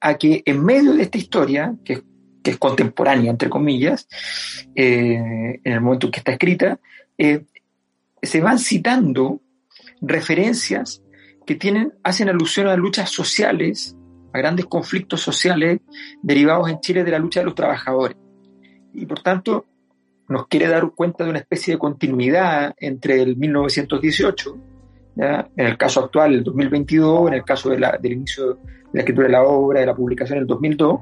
[0.00, 2.04] a que en medio de esta historia, que,
[2.40, 4.06] que es contemporánea, entre comillas,
[4.76, 6.78] en el momento en que está escrita,
[7.18, 9.40] se van citando
[10.00, 11.02] referencias
[11.44, 13.96] que tienen, hacen alusión a luchas sociales
[14.36, 15.80] grandes conflictos sociales
[16.22, 18.16] derivados en Chile de la lucha de los trabajadores.
[18.94, 19.66] y por tanto
[20.28, 24.58] nos quiere dar cuenta de una especie de continuidad entre el 1918,
[25.16, 28.60] en el caso actual, el 2022, en el caso de la, del inicio de
[28.92, 31.00] la escritura de la obra, de la publicación en el 2002,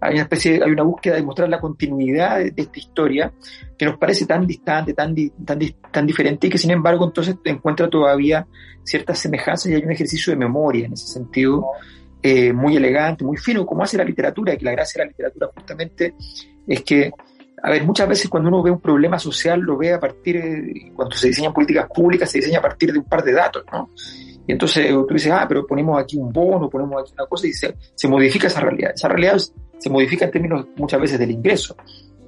[0.00, 3.32] hay una especie, hay una búsqueda de mostrar la continuidad de, esta historia
[3.78, 5.58] que nos parece tan distante, tan, tan,
[5.90, 8.46] tan diferente y que sin embargo entonces encuentra todavía
[8.82, 11.66] ciertas semejanzas y hay un ejercicio de memoria en ese sentido
[12.26, 15.10] eh, muy elegante, muy fino, como hace la literatura, y que la gracia de la
[15.10, 16.14] literatura justamente
[16.66, 17.12] es que
[17.62, 20.92] a ver, muchas veces cuando uno ve un problema social lo ve a partir, de,
[20.96, 23.90] cuando se diseñan políticas públicas, se diseña a partir de un par de datos, ¿no?
[24.46, 27.52] Y entonces tú dices, ah, pero ponemos aquí un bono, ponemos aquí una cosa y
[27.52, 28.92] se, se modifica esa realidad.
[28.94, 29.36] Esa realidad
[29.78, 31.76] se modifica en términos muchas veces del ingreso,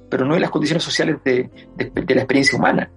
[0.09, 2.91] pero no en las condiciones sociales de, de, la experiencia humana.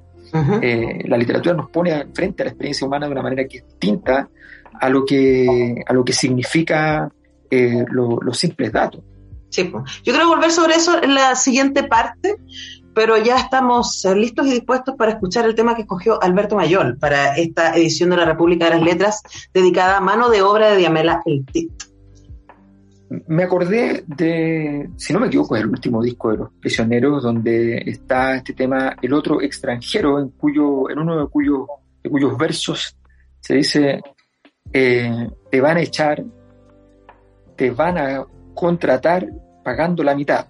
[0.62, 3.66] eh, la literatura nos pone frente a la experiencia humana de una manera que es
[3.66, 4.28] distinta
[4.80, 7.10] a lo que, a lo que significa
[7.50, 9.02] eh, los simples datos.
[9.50, 12.36] Sí, yo quiero volver sobre eso en la siguiente parte,
[12.94, 16.96] pero ya estamos eh, listos y dispuestos para escuchar el tema que escogió Alberto Mayol
[16.98, 20.76] para esta edición de la República de las Letras dedicada a mano de obra de
[20.76, 21.72] Diamela El Tit.
[23.26, 27.78] Me acordé de, si no me equivoco, es el último disco de Los Prisioneros, donde
[27.86, 31.66] está este tema, el otro extranjero, en, cuyo, en uno de cuyos,
[32.04, 32.96] de cuyos versos
[33.40, 34.00] se dice,
[34.72, 36.22] eh, te van a echar,
[37.56, 39.26] te van a contratar
[39.64, 40.46] pagando la mitad.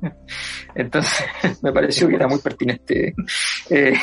[0.74, 1.26] Entonces,
[1.62, 3.14] me pareció que era muy pertinente
[3.70, 3.94] eh,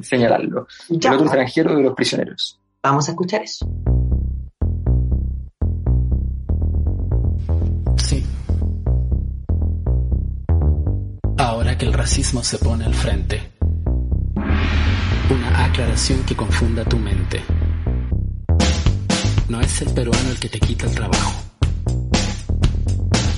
[0.00, 0.66] señalarlo.
[0.88, 2.60] El otro extranjero de los prisioneros.
[2.82, 3.68] Vamos a escuchar eso.
[7.96, 8.24] Sí.
[11.36, 13.40] Ahora que el racismo se pone al frente,
[15.30, 17.42] una aclaración que confunda tu mente.
[19.48, 21.48] No es el peruano el que te quita el trabajo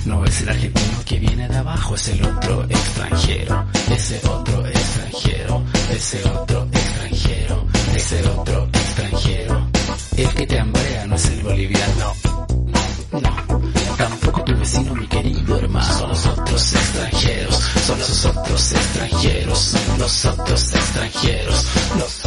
[0.05, 5.63] no es el argentino que viene de abajo, es el otro extranjero, ese otro extranjero,
[5.91, 9.67] ese otro extranjero, ese otro extranjero.
[10.17, 12.13] El que te hambrea no es el boliviano,
[13.11, 15.93] no, tampoco tu vecino, mi querido hermano.
[15.93, 21.65] Son los otros extranjeros, son los otros extranjeros, los otros extranjeros,
[21.97, 22.20] los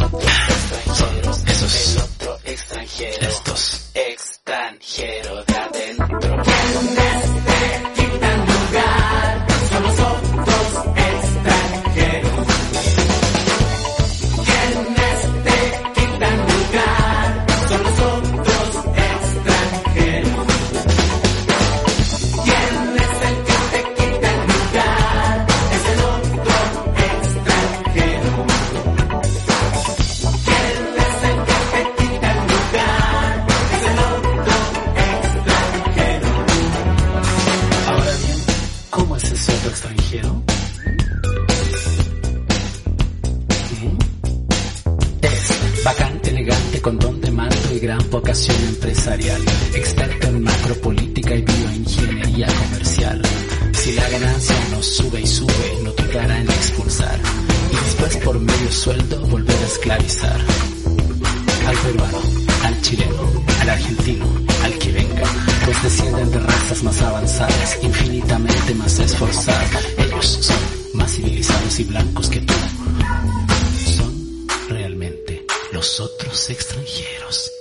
[76.75, 77.51] extranjeros.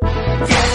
[0.00, 0.67] Yeah.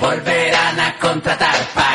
[0.00, 1.89] Volverán a contratar pagando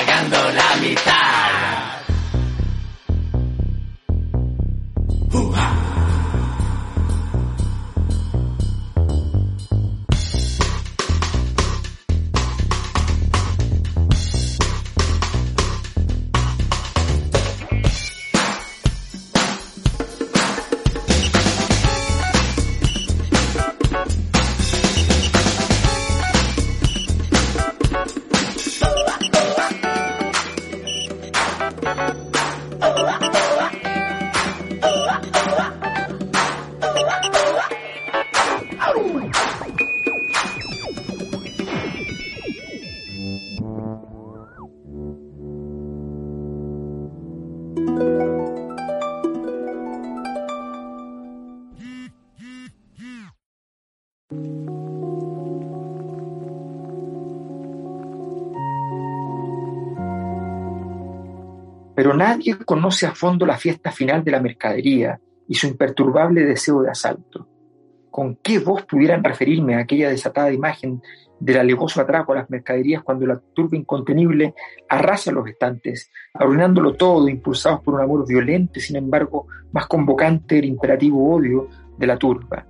[62.46, 66.92] Nadie conoce a fondo la fiesta final de la mercadería y su imperturbable deseo de
[66.92, 67.48] asalto.
[68.12, 71.02] ¿Con qué voz pudieran referirme a aquella desatada imagen
[71.40, 74.54] del alevoso atraco a las mercaderías cuando la turba incontenible
[74.88, 80.60] arrasa los estantes, arruinándolo todo, impulsados por un amor violento y sin embargo más convocante
[80.60, 81.68] el imperativo odio
[81.98, 82.64] de la turba?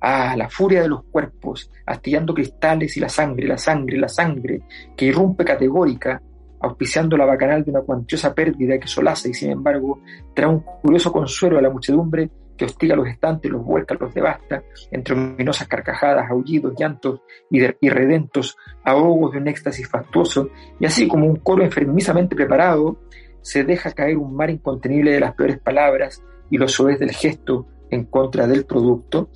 [0.00, 4.62] Ah, la furia de los cuerpos, astillando cristales y la sangre, la sangre, la sangre,
[4.96, 6.22] que irrumpe categórica,
[6.60, 10.00] auspiciando la bacanal de una cuantiosa pérdida que solaza y sin embargo
[10.34, 12.30] trae un curioso consuelo a la muchedumbre
[12.60, 17.58] que hostiga los estantes, los vuelca, los devasta, entre ominosas carcajadas, aullidos, llantos y,
[17.88, 18.54] redentos
[18.84, 22.98] ahogos de un éxtasis fastuoso, y así como un coro enfermizamente preparado,
[23.40, 27.66] se deja caer un mar incontenible de las peores palabras y los soez del gesto
[27.88, 29.30] en contra del producto,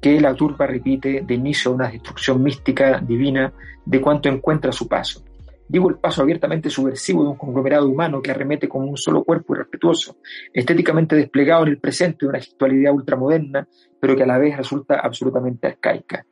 [0.00, 3.52] que la turba repite de inicio a una destrucción mística divina
[3.84, 5.22] de cuanto encuentra a su paso.
[5.70, 9.54] Digo el paso abiertamente subversivo de un conglomerado humano que arremete como un solo cuerpo
[9.54, 10.16] irrespetuoso,
[10.52, 13.68] estéticamente desplegado en el presente de una gestualidad ultramoderna,
[14.00, 16.26] pero que a la vez resulta absolutamente arcaica.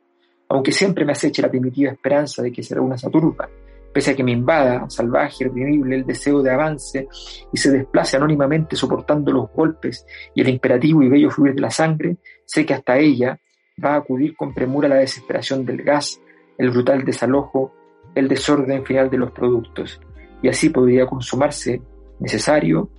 [0.49, 3.49] Aunque siempre me aceche la primitiva esperanza de que será una saturba,
[3.93, 7.07] pese a que me invada, salvaje, irreprimible, el deseo de avance
[7.53, 11.71] y se desplace anónimamente soportando los golpes y el imperativo y bello fluir de la
[11.71, 13.39] sangre, sé que hasta ella
[13.81, 16.19] va a acudir con premura la desesperación del gas,
[16.57, 17.78] el brutal desalojo
[18.15, 19.99] el desorden final de los productos
[20.41, 21.81] y así podría consumarse
[22.19, 22.89] necesario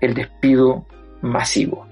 [0.00, 0.86] el despido
[1.22, 1.86] masivo.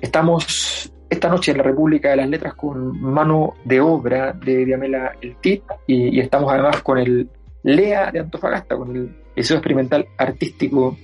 [0.00, 5.12] Estamos esta noche en la República de las Letras con mano de obra de Diamela
[5.20, 7.28] El Tit y, estamos además con el
[7.64, 10.96] LEA de Antofagasta, con el Liceo Experimental Artístico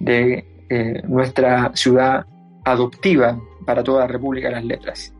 [0.00, 2.26] de eh, nuestra ciudad
[2.64, 5.13] adoptiva para toda la República de las Letras.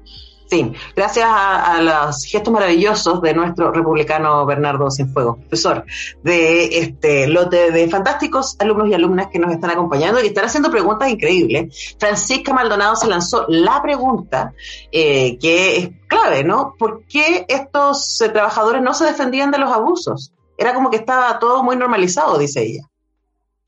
[0.54, 5.84] Sí, gracias a, los gestos maravillosos de nuestro republicano Bernardo Cienfuegos, profesor
[6.22, 10.44] de este lote de fantásticos alumnos y alumnas que nos están acompañando y que están
[10.44, 11.96] haciendo preguntas increíbles.
[11.98, 14.52] Francisca Maldonado se lanzó la pregunta
[14.92, 16.76] eh, que es clave, ¿no?
[16.78, 20.32] ¿Por qué estos eh, trabajadores no se defendían de los abusos?
[20.56, 22.88] Era como que estaba todo muy normalizado, dice ella.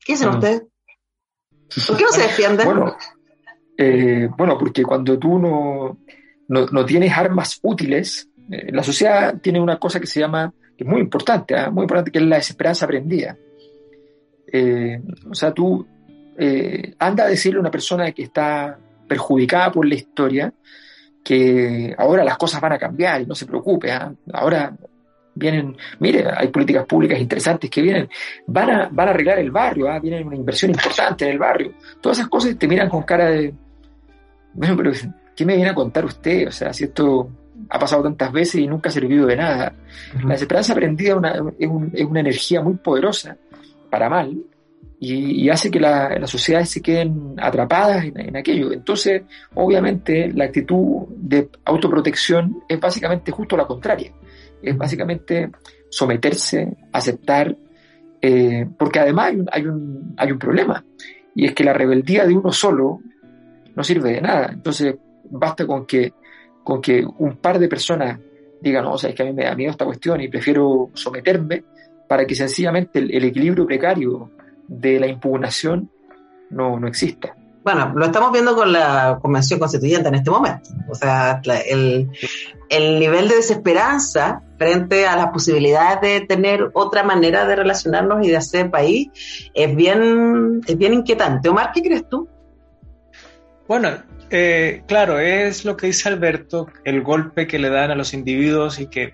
[0.05, 0.35] ¿Qué dicen mm.
[0.35, 0.63] ustedes?
[1.85, 2.65] ¿Por qué no se defienden?
[2.65, 2.95] Bueno,
[3.77, 5.97] eh, bueno, porque cuando tú no
[6.47, 10.89] no, tienes armas útiles, eh, la sociedad tiene una cosa que se llama, que es
[10.89, 11.69] muy importante, ¿ah?
[11.69, 13.37] muy importante, que es la desesperanza aprendida.
[14.51, 15.85] Eh, o sea, tú
[16.37, 20.53] eh, anda a decirle a una persona que está perjudicada por la historia
[21.23, 24.13] que ahora las cosas van a cambiar y no se preocupe, ¿ah?
[24.31, 24.73] ahora
[25.35, 28.09] vienen, mire, hay políticas públicas interesantes que vienen,
[28.47, 29.99] van a, van a arreglar el barrio, ¿ah?
[29.99, 31.73] viene una inversión importante en el barrio.
[32.01, 33.53] Todas esas cosas te miran con cara de,
[34.53, 34.91] bueno, pero
[35.37, 36.47] ¿qué me viene a contar usted?
[36.47, 37.29] O sea, si esto
[37.69, 39.73] ha pasado tantas veces y nunca ha servido de nada.
[40.23, 41.15] La desesperanza aprendida
[41.59, 43.37] es, una, energía muy poderosa
[43.89, 44.35] para mal
[44.99, 48.71] y, hace que las sociedades se queden atrapadas en, aquello.
[48.73, 49.21] Entonces,
[49.53, 54.11] obviamente, la actitud de autoprotección es básicamente justo la contraria.
[54.61, 55.51] Es básicamente
[55.89, 57.55] someterse, aceptar,
[58.21, 60.83] eh, porque además hay un, hay un problema,
[61.35, 62.99] y es que la rebeldía de uno solo
[63.75, 64.49] no sirve de nada.
[64.51, 64.95] Entonces,
[65.29, 66.13] basta con que,
[66.63, 68.19] con que un par de personas
[68.61, 70.89] digan, no, o sea, es que a mí me da miedo esta cuestión y prefiero
[70.93, 71.63] someterme
[72.07, 74.31] para que sencillamente el, equilibrio precario
[74.67, 75.89] de la impugnación
[76.49, 77.35] no, no exista.
[77.63, 80.69] Bueno, lo estamos viendo con la Convención Constituyente en este momento.
[80.89, 82.09] O sea, el,
[82.69, 88.29] el nivel de desesperanza frente a las posibilidades de tener otra manera de relacionarnos y
[88.29, 89.09] de hacer país
[89.53, 91.49] es bien, es bien inquietante.
[91.49, 92.29] Omar, ¿qué crees tú?
[93.67, 93.89] Bueno,
[94.29, 98.79] eh, claro, es lo que dice Alberto, el golpe que le dan a los individuos
[98.79, 99.13] y que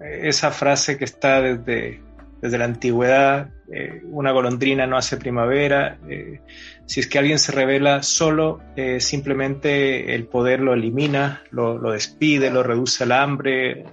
[0.00, 2.00] esa frase que está desde,
[2.40, 6.40] desde la antigüedad, eh, una golondrina no hace primavera, eh,
[6.84, 11.92] si es que alguien se revela solo, eh, simplemente el poder lo elimina, lo, lo,
[11.92, 13.84] despide, lo reduce al hambre,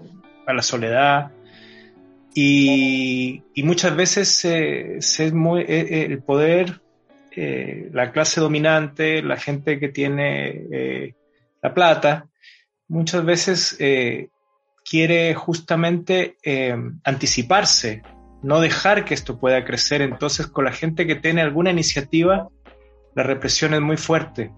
[0.46, 1.32] a la soledad.
[2.34, 6.81] Y, y muchas veces es muy, el poder,
[7.36, 11.16] la clase dominante, la gente que tiene
[11.62, 12.28] la plata,
[12.88, 13.78] muchas veces
[14.84, 18.02] quiere justamente eh, anticiparse,
[18.44, 20.02] no dejar que esto pueda crecer.
[20.02, 22.50] Entonces, con la gente que tiene alguna iniciativa,
[23.16, 24.52] la represión es muy fuerte.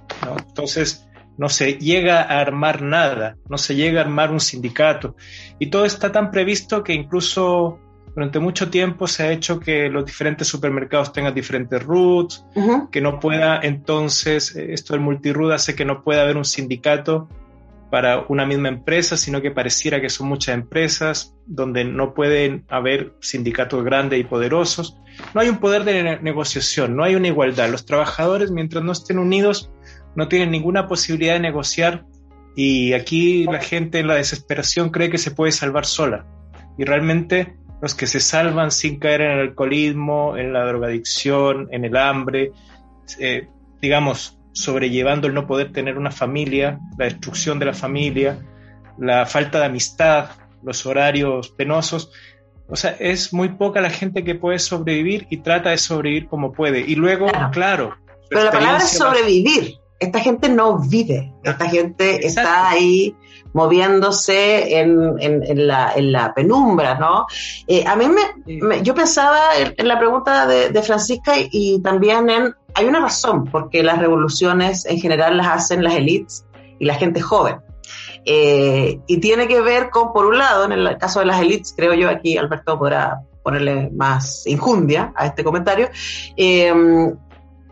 [0.47, 1.07] Entonces,
[1.37, 5.15] no se llega a armar nada, no se llega a armar un sindicato.
[5.59, 7.79] Y todo está tan previsto que incluso
[8.15, 12.45] durante mucho tiempo se ha hecho que los diferentes supermercados tengan diferentes routes,
[12.91, 17.27] que no pueda entonces, eh, esto del multiroot hace que no pueda haber un sindicato
[17.89, 23.13] para una misma empresa, sino que pareciera que son muchas empresas donde no pueden haber
[23.19, 24.97] sindicatos grandes y poderosos.
[25.35, 27.69] No hay un poder de negociación, no hay una igualdad.
[27.69, 29.71] Los trabajadores, mientras no estén unidos,
[30.15, 32.05] no tienen ninguna posibilidad de negociar
[32.55, 36.25] y aquí la gente en la desesperación cree que se puede salvar sola.
[36.77, 41.83] Y realmente los que se salvan sin caer en el alcoholismo, en la drogadicción, en
[41.83, 42.53] el hambre,
[43.19, 43.49] eh,
[43.81, 48.39] digamos, sobrellevando el no poder tener una familia, la destrucción de la familia,
[48.97, 50.29] la falta de amistad,
[50.63, 52.09] los horarios penosos.
[52.69, 56.53] O sea, es muy poca la gente que puede sobrevivir y trata de sobrevivir como
[56.53, 56.79] puede.
[56.79, 57.97] Y luego, claro.
[58.29, 59.73] Pero la palabra es sobrevivir.
[59.99, 61.33] Esta gente no vive.
[61.43, 63.13] Esta gente está ahí
[63.53, 67.25] moviéndose en, en, la, en la, penumbra, ¿no?
[67.67, 72.55] Eh, a mí me, yo pensaba en, la pregunta de, de Francisca y también en
[72.75, 76.45] hay una razón porque las revoluciones en general las hacen las élites
[76.79, 77.57] y la gente joven.
[78.25, 81.73] Eh, y tiene que ver con, por un lado, en el caso de las élites,
[81.75, 85.89] creo yo aquí Alberto podrá ponerle más injundia a este comentario,
[86.37, 86.73] eh,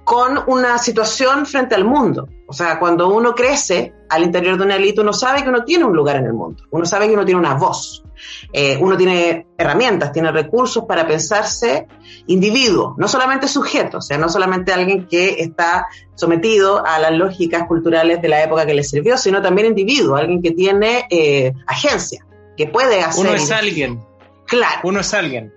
[0.03, 2.27] con una situación frente al mundo.
[2.51, 5.85] O sea, cuando uno crece al interior de una élite, uno sabe que uno tiene
[5.85, 8.03] un lugar en el mundo, uno sabe que uno tiene una voz,
[8.51, 11.87] eh, uno tiene herramientas, tiene recursos para pensarse
[12.27, 17.65] individuo, no solamente sujeto, o sea, no solamente alguien que está sometido a las lógicas
[17.69, 22.25] culturales de la época que le sirvió, sino también individuo, alguien que tiene eh, agencia,
[22.57, 23.27] que puede hacer...
[23.27, 24.03] Uno es alguien.
[24.45, 24.81] Claro.
[24.83, 25.53] Uno es alguien.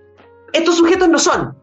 [0.53, 1.57] Estos sujetos no son,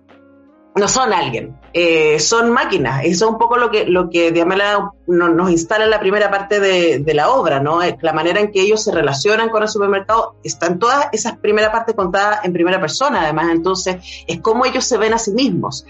[0.76, 3.04] no son alguien, eh, son máquinas.
[3.04, 6.60] Eso es un poco lo que, lo que Diamela nos instala en la primera parte
[6.60, 7.80] de, la obra, ¿no?
[8.00, 11.94] La manera en que ellos se relacionan con el supermercado, están todas esas primeras partes
[11.94, 13.96] contadas en primera persona, además, entonces
[14.26, 15.84] es como ellos se ven a sí mismos.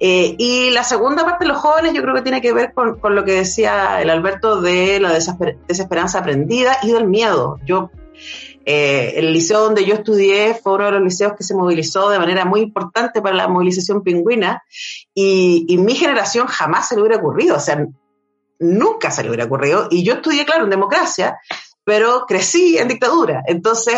[0.00, 2.98] Eh, y la segunda parte de los jóvenes yo creo que tiene que ver con,
[2.98, 7.58] con lo que decía el Alberto de la desesperanza aprendida y del miedo.
[7.64, 7.90] Yo
[8.64, 12.18] eh, el liceo donde yo estudié fue uno de los liceos que se movilizó de
[12.18, 14.62] manera muy importante para la movilización pingüina
[15.14, 17.86] y, y mi generación jamás se le hubiera ocurrido, o sea,
[18.58, 19.88] nunca se le hubiera ocurrido.
[19.90, 21.38] Y yo estudié, claro, en democracia,
[21.84, 23.42] pero crecí en dictadura.
[23.46, 23.94] Entonces,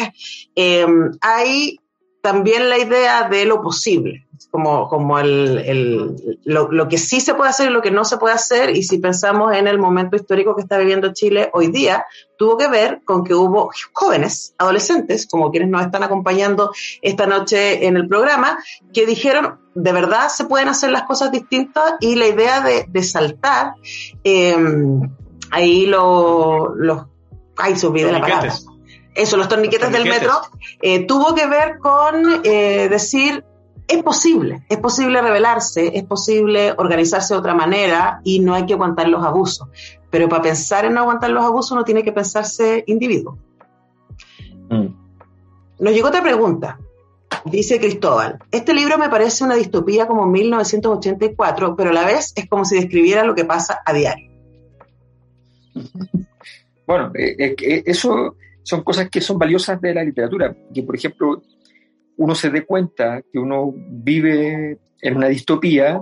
[0.55, 0.87] eh,
[1.21, 1.79] hay
[2.23, 7.34] también la idea de lo posible, como, como el, el lo, lo, que sí se
[7.34, 10.16] puede hacer y lo que no se puede hacer, y si pensamos en el momento
[10.16, 12.07] histórico que está viviendo Chile hoy día,
[12.37, 16.72] tuvo que ver con que hubo jóvenes, adolescentes, como quienes nos están acompañando
[17.03, 18.59] esta noche en el programa,
[18.93, 23.03] que dijeron, de verdad se pueden hacer las cosas distintas y la idea de, de
[23.03, 23.74] saltar,
[24.24, 24.57] eh,
[25.51, 26.68] ahí los...
[26.76, 27.09] Lo,
[27.57, 28.55] ay, se olvidó la palabra.
[29.14, 30.32] eso, los torniquetes, del metro,
[30.82, 33.45] eh, tuvo que ver con eh, decir,
[33.89, 38.74] es posible, es posible rebelarse, es posible organizarse de otra manera y no hay que
[38.74, 39.68] aguantar los abusos.
[40.11, 43.39] Pero para pensar en no aguantar los abusos uno tiene que pensarse individuo.
[44.68, 44.87] Mm.
[45.78, 46.78] Nos llegó otra pregunta.
[47.45, 52.49] Dice Cristóbal, este libro me parece una distopía como 1984, pero a la vez es
[52.49, 54.30] como si describiera lo que pasa a diario.
[56.87, 61.43] Bueno, eh, eso son cosas que son valiosas de la literatura, que por ejemplo
[62.19, 66.01] uno se dé cuenta que uno vive en una distopía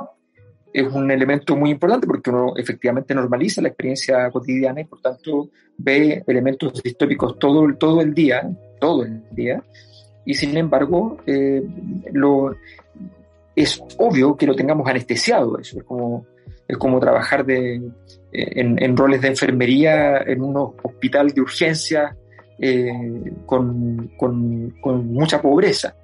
[0.75, 5.51] es un elemento muy importante porque uno efectivamente normaliza la experiencia cotidiana y por tanto
[5.79, 8.43] ve elementos distópicos todo, todo el día,
[8.81, 9.63] todo el día,
[10.27, 11.63] y sin embargo eh,
[12.13, 12.57] lo,
[13.55, 16.27] es obvio que lo tengamos anestesiado, eso es como,
[16.67, 17.81] es como trabajar de,
[18.33, 22.17] en, en roles de enfermería en un hospital de urgencia
[22.59, 25.95] eh, con, con, mucha pobreza.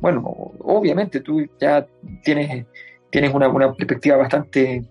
[0.00, 0.22] Bueno,
[0.60, 1.86] obviamente tú ya
[2.22, 2.66] tienes,
[3.10, 4.84] tienes una, una perspectiva bastante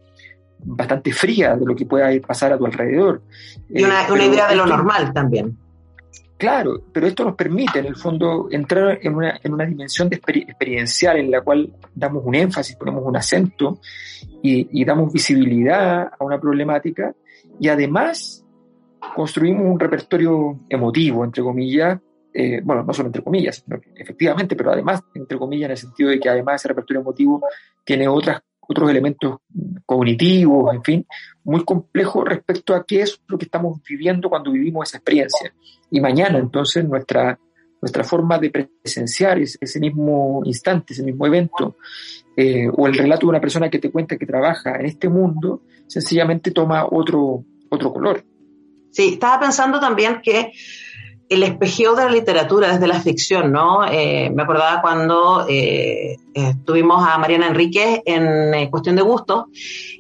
[0.62, 3.22] bastante fría de lo que pueda pasar a tu alrededor.
[3.70, 5.58] Y una, eh, idea de lo normal también.
[6.38, 10.16] Claro, pero esto nos permite, en el fondo, entrar en una, en una dimensión de
[10.16, 13.80] experiencial en la cual damos un énfasis, ponemos un acento
[14.42, 17.14] y, damos visibilidad a una problemática
[17.60, 18.39] y además
[19.16, 22.00] construimos un repertorio emotivo, entre comillas,
[22.34, 23.64] eh, bueno, no solo entre comillas,
[23.96, 27.42] efectivamente, pero además, entre comillas, en el sentido de que además ese repertorio emotivo
[27.84, 29.38] tiene otras otros elementos
[29.84, 31.08] cognitivos, en fin,
[31.44, 35.52] muy complejos respecto a qué es lo que estamos viviendo cuando vivimos esa experiencia.
[35.90, 37.40] Y mañana, entonces, nuestra,
[37.82, 41.78] nuestra forma de presenciar ese, mismo instante, ese mismo evento,
[42.38, 45.64] eh, o el relato de una persona que te cuenta que trabaja en este mundo,
[45.88, 48.24] sencillamente toma otro, otro color.
[48.92, 50.52] Sí, estaba pensando también que
[51.30, 53.86] el espejeo de la literatura desde la ficción, ¿no?
[53.86, 56.18] Eh, me acordaba cuando eh,
[56.66, 59.48] tuvimos a Mariana Enríquez en eh, Cuestión de Gusto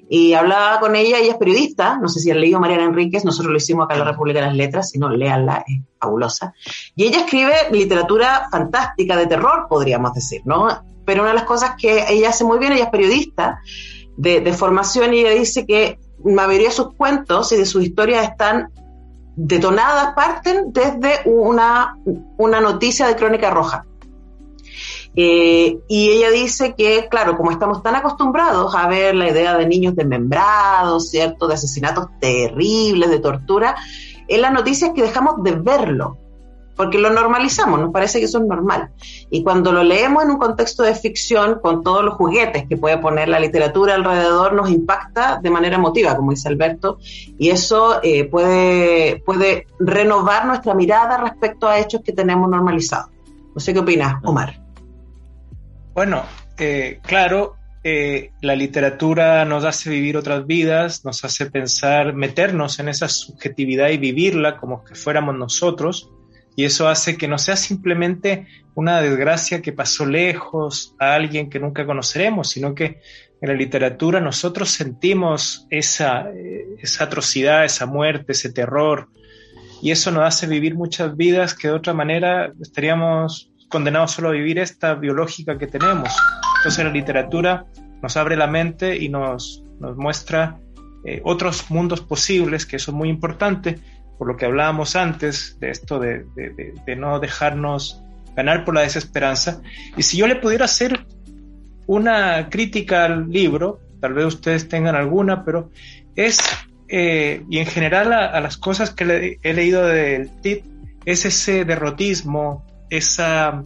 [0.09, 3.51] y hablaba con ella, ella es periodista, no sé si han leído Mariana Enríquez, nosotros
[3.51, 6.55] lo hicimos acá en la República de las Letras, si no, léanla, es fabulosa.
[6.95, 10.67] Y ella escribe literatura fantástica, de terror, podríamos decir, ¿no?
[11.05, 13.59] Pero una de las cosas que ella hace muy bien, ella es periodista
[14.17, 18.29] de, de formación y ella dice que mayoría de sus cuentos y de sus historias
[18.29, 18.71] están
[19.35, 21.97] detonadas parten desde una,
[22.37, 23.85] una noticia de crónica roja.
[25.15, 29.67] Eh, y ella dice que, claro, como estamos tan acostumbrados a ver la idea de
[29.67, 31.47] niños desmembrados, ¿cierto?
[31.47, 33.75] De asesinatos terribles, de tortura,
[34.27, 36.17] en las noticias que dejamos de verlo
[36.79, 38.91] porque lo normalizamos, nos parece que eso es normal.
[39.29, 42.97] Y cuando lo leemos en un contexto de ficción, con todos los juguetes que puede
[42.99, 46.97] poner la literatura alrededor, nos impacta de manera emotiva, como dice Alberto,
[47.37, 53.11] y eso eh, puede, puede renovar nuestra mirada respecto a hechos que tenemos normalizados.
[53.53, 54.57] No sé qué opinas, Omar.
[55.93, 56.23] Bueno,
[56.57, 62.87] eh, claro, eh, la literatura nos hace vivir otras vidas, nos hace pensar, meternos en
[62.87, 66.09] esa subjetividad y vivirla como que fuéramos nosotros
[66.55, 71.59] y eso hace que no sea simplemente una desgracia que pasó lejos a alguien que
[71.59, 73.01] nunca conoceremos, sino que
[73.41, 76.27] en la literatura nosotros sentimos esa,
[76.81, 79.09] esa atrocidad, esa muerte, ese terror,
[79.81, 84.33] y eso nos hace vivir muchas vidas que de otra manera estaríamos condenados solo a
[84.33, 86.09] vivir esta biológica que tenemos.
[86.57, 87.65] Entonces la literatura
[88.01, 90.59] nos abre la mente y nos, nos muestra
[91.05, 93.79] eh, otros mundos posibles, que eso es muy importante,
[94.19, 96.25] por lo que hablábamos antes, de esto de,
[96.97, 98.03] no dejarnos
[98.35, 99.61] ganar por la desesperanza.
[99.95, 101.05] Y si yo le pudiera hacer
[101.87, 105.71] una crítica al libro, tal vez ustedes tengan alguna, pero
[106.17, 106.37] es,
[106.89, 110.65] eh, y en general a, las cosas que he leído del TIT,
[111.05, 113.63] es ese derrotismo, esa,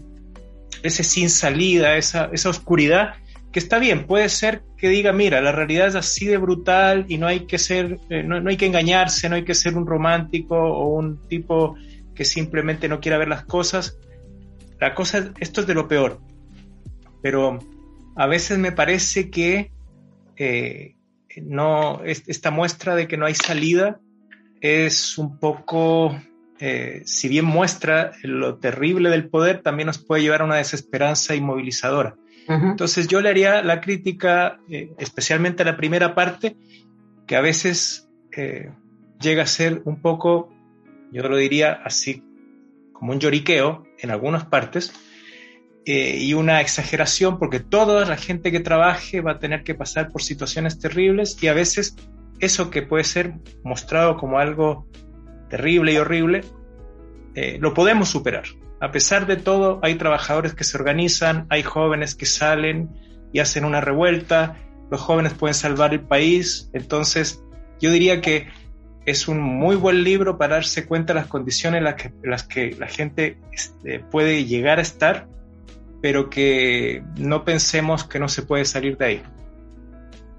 [0.83, 3.15] ese sin salida, esa, esa oscuridad
[3.53, 7.19] que está bien, puede ser que diga, mira, la realidad es así de brutal y
[7.19, 10.55] no hay que ser, eh, no, hay que engañarse, no hay que ser un romántico
[10.55, 11.75] o un tipo
[12.15, 13.99] que simplemente no quiera ver las cosas.
[14.79, 16.19] La cosa, esto es de lo peor.
[17.21, 17.59] Pero
[18.15, 19.71] a veces me parece que
[20.35, 20.95] eh,
[21.39, 23.99] no, esta muestra de que no hay salida
[24.61, 26.19] es un poco,
[26.59, 31.35] eh, si bien muestra lo terrible del poder, también nos puede llevar a una desesperanza
[31.35, 32.15] inmovilizadora.
[32.47, 36.55] Entonces yo le haría la crítica, eh, especialmente a la primera parte,
[37.25, 38.71] que a veces eh,
[39.19, 40.51] llega a ser un poco,
[41.11, 42.23] yo lo diría así,
[42.91, 44.93] como un lloriqueo en algunas partes,
[45.85, 50.11] eh, y una exageración, porque toda la gente que trabaje va a tener que pasar
[50.11, 51.95] por situaciones terribles y a veces
[52.39, 53.33] eso que puede ser
[53.63, 54.87] mostrado como algo
[55.49, 56.41] terrible y horrible,
[57.59, 58.45] lo podemos superar.
[58.83, 62.89] A pesar de todo, hay trabajadores que se organizan, hay jóvenes que salen
[63.31, 64.57] y hacen una revuelta,
[64.91, 67.41] los jóvenes pueden salvar el país, entonces
[67.79, 68.49] yo diría que
[69.05, 72.43] es un muy buen libro para darse cuenta de las condiciones en las que, las
[72.43, 75.29] que la gente este, puede llegar a estar,
[76.01, 79.23] pero que no pensemos que no se puede salir de ahí.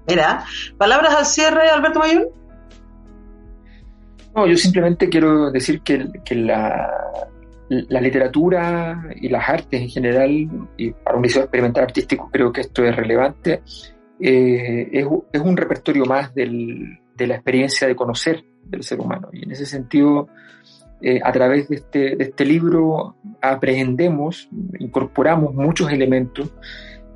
[0.07, 0.45] Mira,
[0.77, 2.27] palabras al cierre, Alberto Mayón.
[4.35, 6.91] No, yo simplemente quiero decir que, que la,
[7.69, 10.29] la literatura y las artes en general,
[10.77, 13.61] y para un liceo experimental artístico creo que esto es relevante,
[14.19, 19.29] eh, es, un repertorio más del, de la experiencia de conocer del ser humano.
[19.33, 20.27] Y en ese sentido,
[21.01, 24.49] eh, a través de este, de este libro aprendemos,
[24.79, 26.53] incorporamos muchos elementos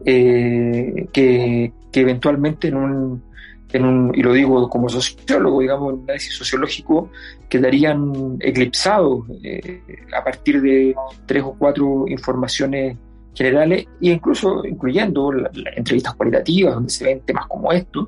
[0.05, 3.23] eh, que, que, eventualmente en un,
[3.71, 7.11] y lo digo como sociólogo, digamos, un análisis sociológico,
[7.47, 9.81] quedarían eclipsados eh,
[10.15, 10.95] a partir de
[11.25, 12.97] tres o cuatro informaciones
[13.35, 18.07] generales e incluso incluyendo las entrevistas cualitativas donde se ven temas como estos,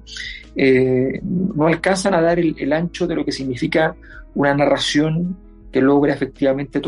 [0.56, 3.96] eh, no alcanzan a dar el, ancho de lo que significa
[4.34, 5.38] una narración
[5.72, 6.82] que logra efectivamente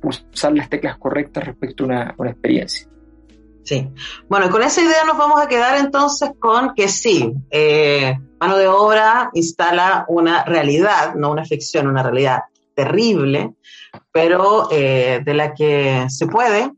[0.00, 2.90] pulsar las teclas correctas respecto a una experiencia.
[3.64, 3.88] Sí.
[4.28, 8.66] Bueno, con esa idea nos vamos a quedar entonces con que sí, eh, mano de
[8.68, 12.40] obra instala una realidad, no una ficción, una realidad
[12.74, 13.54] terrible,
[14.12, 16.72] pero eh, de la que se puede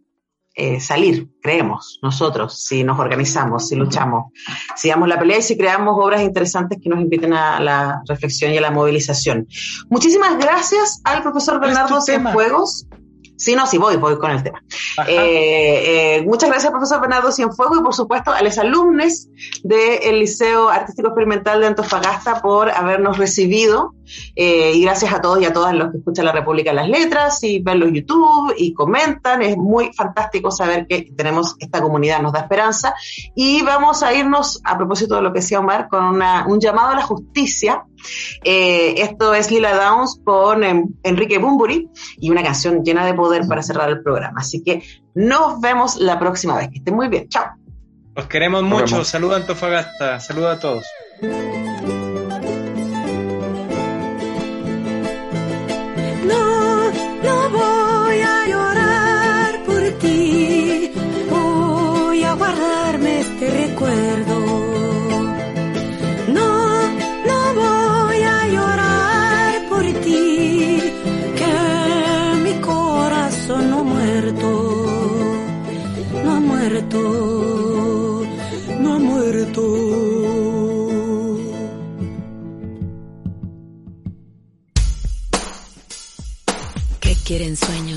[0.55, 4.33] eh, salir, creemos, nosotros, si nos organizamos, si luchamos,
[4.77, 8.53] si damos la pelea y si creamos obras interesantes que nos inviten a la reflexión
[8.53, 9.47] y a la movilización.
[9.89, 12.87] Muchísimas gracias al profesor Bernardo Cienfuegos.
[13.43, 14.63] Sí, no, sí, voy, voy con el tema.
[15.09, 19.27] Eh, eh, muchas gracias, profesor Bernardo Cienfuegos, y por supuesto a los alumnos
[19.65, 23.95] del Liceo Artístico Experimental de Antofagasta por habernos recibido.
[24.37, 26.89] Eh, y gracias a todos y a todas los que escuchan la República de las
[26.89, 29.43] Letras y ven los YouTube y comentan.
[29.43, 32.95] Es muy fantástico saber que tenemos esta comunidad, nos da esperanza.
[33.35, 36.95] Y vamos a irnos, a propósito de lo que decía Omar, con un llamado a
[36.95, 37.83] la justicia.
[38.45, 40.63] Esto es Lila Downs con
[41.03, 41.89] Enrique Bumburi
[42.19, 44.41] y una canción llena de poder para cerrar el programa.
[44.41, 44.83] Así que
[45.15, 46.69] nos vemos la próxima vez.
[46.71, 47.29] Que estén muy bien.
[47.29, 47.47] Chao.
[48.15, 49.05] Os queremos mucho.
[49.05, 50.21] Saluda Antofagasta.
[50.21, 50.85] Saluda a todos.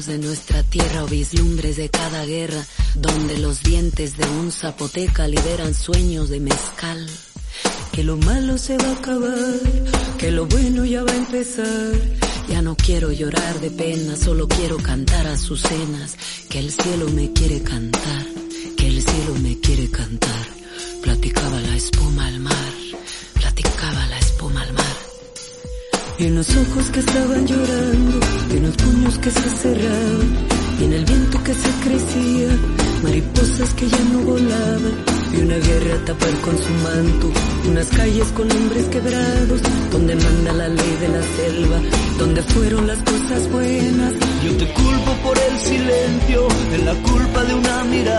[0.07, 2.63] De nuestra tierra o vislumbres de cada guerra,
[2.95, 7.05] donde los dientes de un zapoteca liberan sueños de mezcal.
[7.91, 9.59] Que lo malo se va a acabar,
[10.17, 11.93] que lo bueno ya va a empezar.
[12.49, 16.15] Ya no quiero llorar de pena, solo quiero cantar a sus cenas,
[16.49, 18.25] que el cielo me quiere cantar,
[18.77, 20.45] que el cielo me quiere cantar.
[21.01, 22.73] Platicaba la espuma al mar,
[26.17, 30.37] Y en los ojos que estaban llorando, y en los puños que se cerraban,
[30.79, 32.47] y en el viento que se crecía,
[33.03, 34.93] mariposas que ya no volaban,
[35.33, 37.31] y una guerra tapar con su manto,
[37.69, 39.61] unas calles con hombres quebrados,
[39.91, 41.79] donde manda la ley de la selva,
[42.17, 44.13] donde fueron las cosas buenas.
[44.45, 48.14] Yo te culpo por el silencio, en la culpa de una mirada.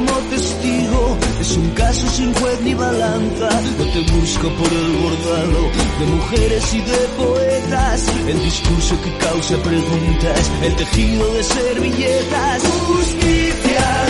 [0.00, 3.48] Como testigo, es un caso sin juez ni balanza.
[3.78, 9.58] Yo te busco por el bordado de mujeres y de poetas, el discurso que causa
[9.58, 12.62] preguntas, el tejido de servilletas.
[12.86, 14.06] Justicia.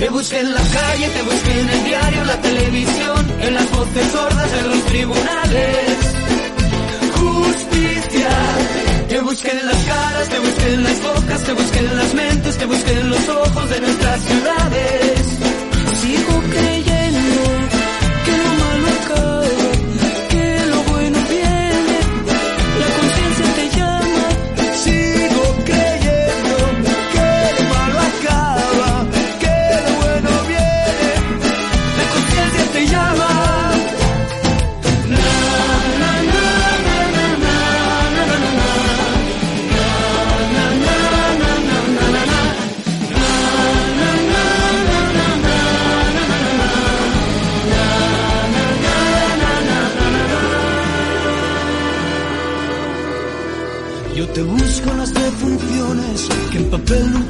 [0.00, 4.10] Te busqué en la calle, te busqué en el diario, la televisión, en las voces
[4.10, 5.98] sordas de los tribunales.
[7.14, 7.67] Justicia.
[9.28, 12.56] Te busqué en las caras, te busqué en las bocas, te busqué en las mentes,
[12.56, 15.20] te busqué en los ojos de nuestras ciudades.
[16.00, 16.97] Sigo creyendo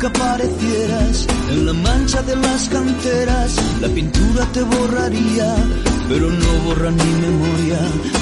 [0.09, 5.54] aparecieras, en la mancha de las canteras, la pintura te borraría,
[6.09, 7.80] pero no borra ni memoria,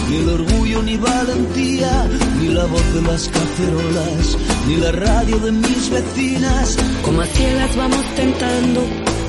[0.09, 2.09] ni el orgullo ni valentía,
[2.41, 6.76] ni la voz de las cacerolas, ni la radio de mis vecinas.
[7.05, 8.80] Como a ciegas vamos tentando,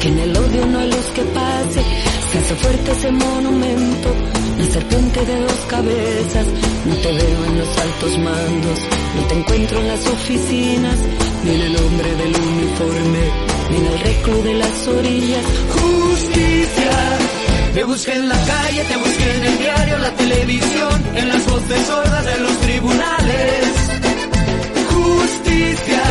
[0.01, 1.81] que en el odio no hay luz que pase,
[2.31, 4.09] se hace fuerte ese monumento,
[4.57, 6.47] la serpiente de dos cabezas,
[6.85, 8.79] no te veo en los altos mandos,
[9.15, 10.97] no te encuentro en las oficinas,
[11.43, 13.23] ni en el hombre del uniforme,
[13.69, 15.45] ni en el reclu de las orillas.
[15.79, 16.91] Justicia.
[17.73, 21.81] Te busqué en la calle, te busqué en el diario, la televisión, en las voces
[21.85, 23.65] sordas de los tribunales.
[24.89, 26.03] Justicia.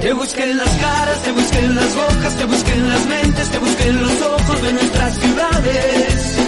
[0.00, 3.50] Te busqué en las caras, te busqué en las bocas, te busqué en las mentes,
[3.50, 6.45] te busqué en los ojos de nuestras ciudades.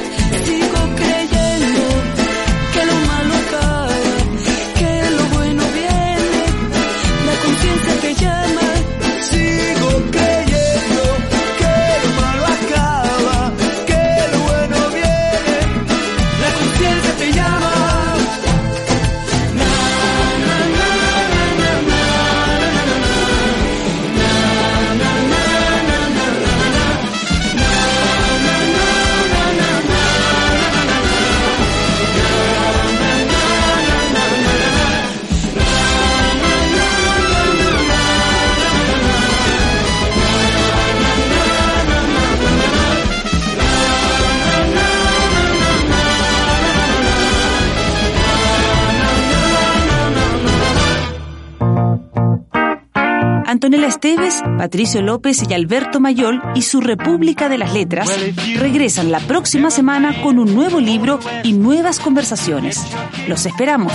[53.79, 58.11] Antonella Esteves, Patricio López y Alberto Mayol y su República de las Letras
[58.57, 62.85] regresan la próxima semana con un nuevo libro y nuevas conversaciones.
[63.29, 63.93] Los esperamos.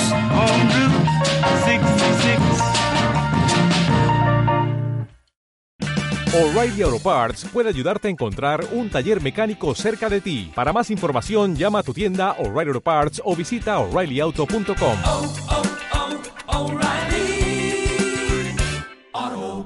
[6.34, 10.49] O'Reilly Auto Parts puede ayudarte a encontrar un taller mecánico cerca de ti.
[10.55, 14.97] Para más información, llama a tu tienda O'Reilly Auto Parts o visita oreillyauto.com.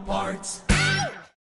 [0.07, 0.66] parts.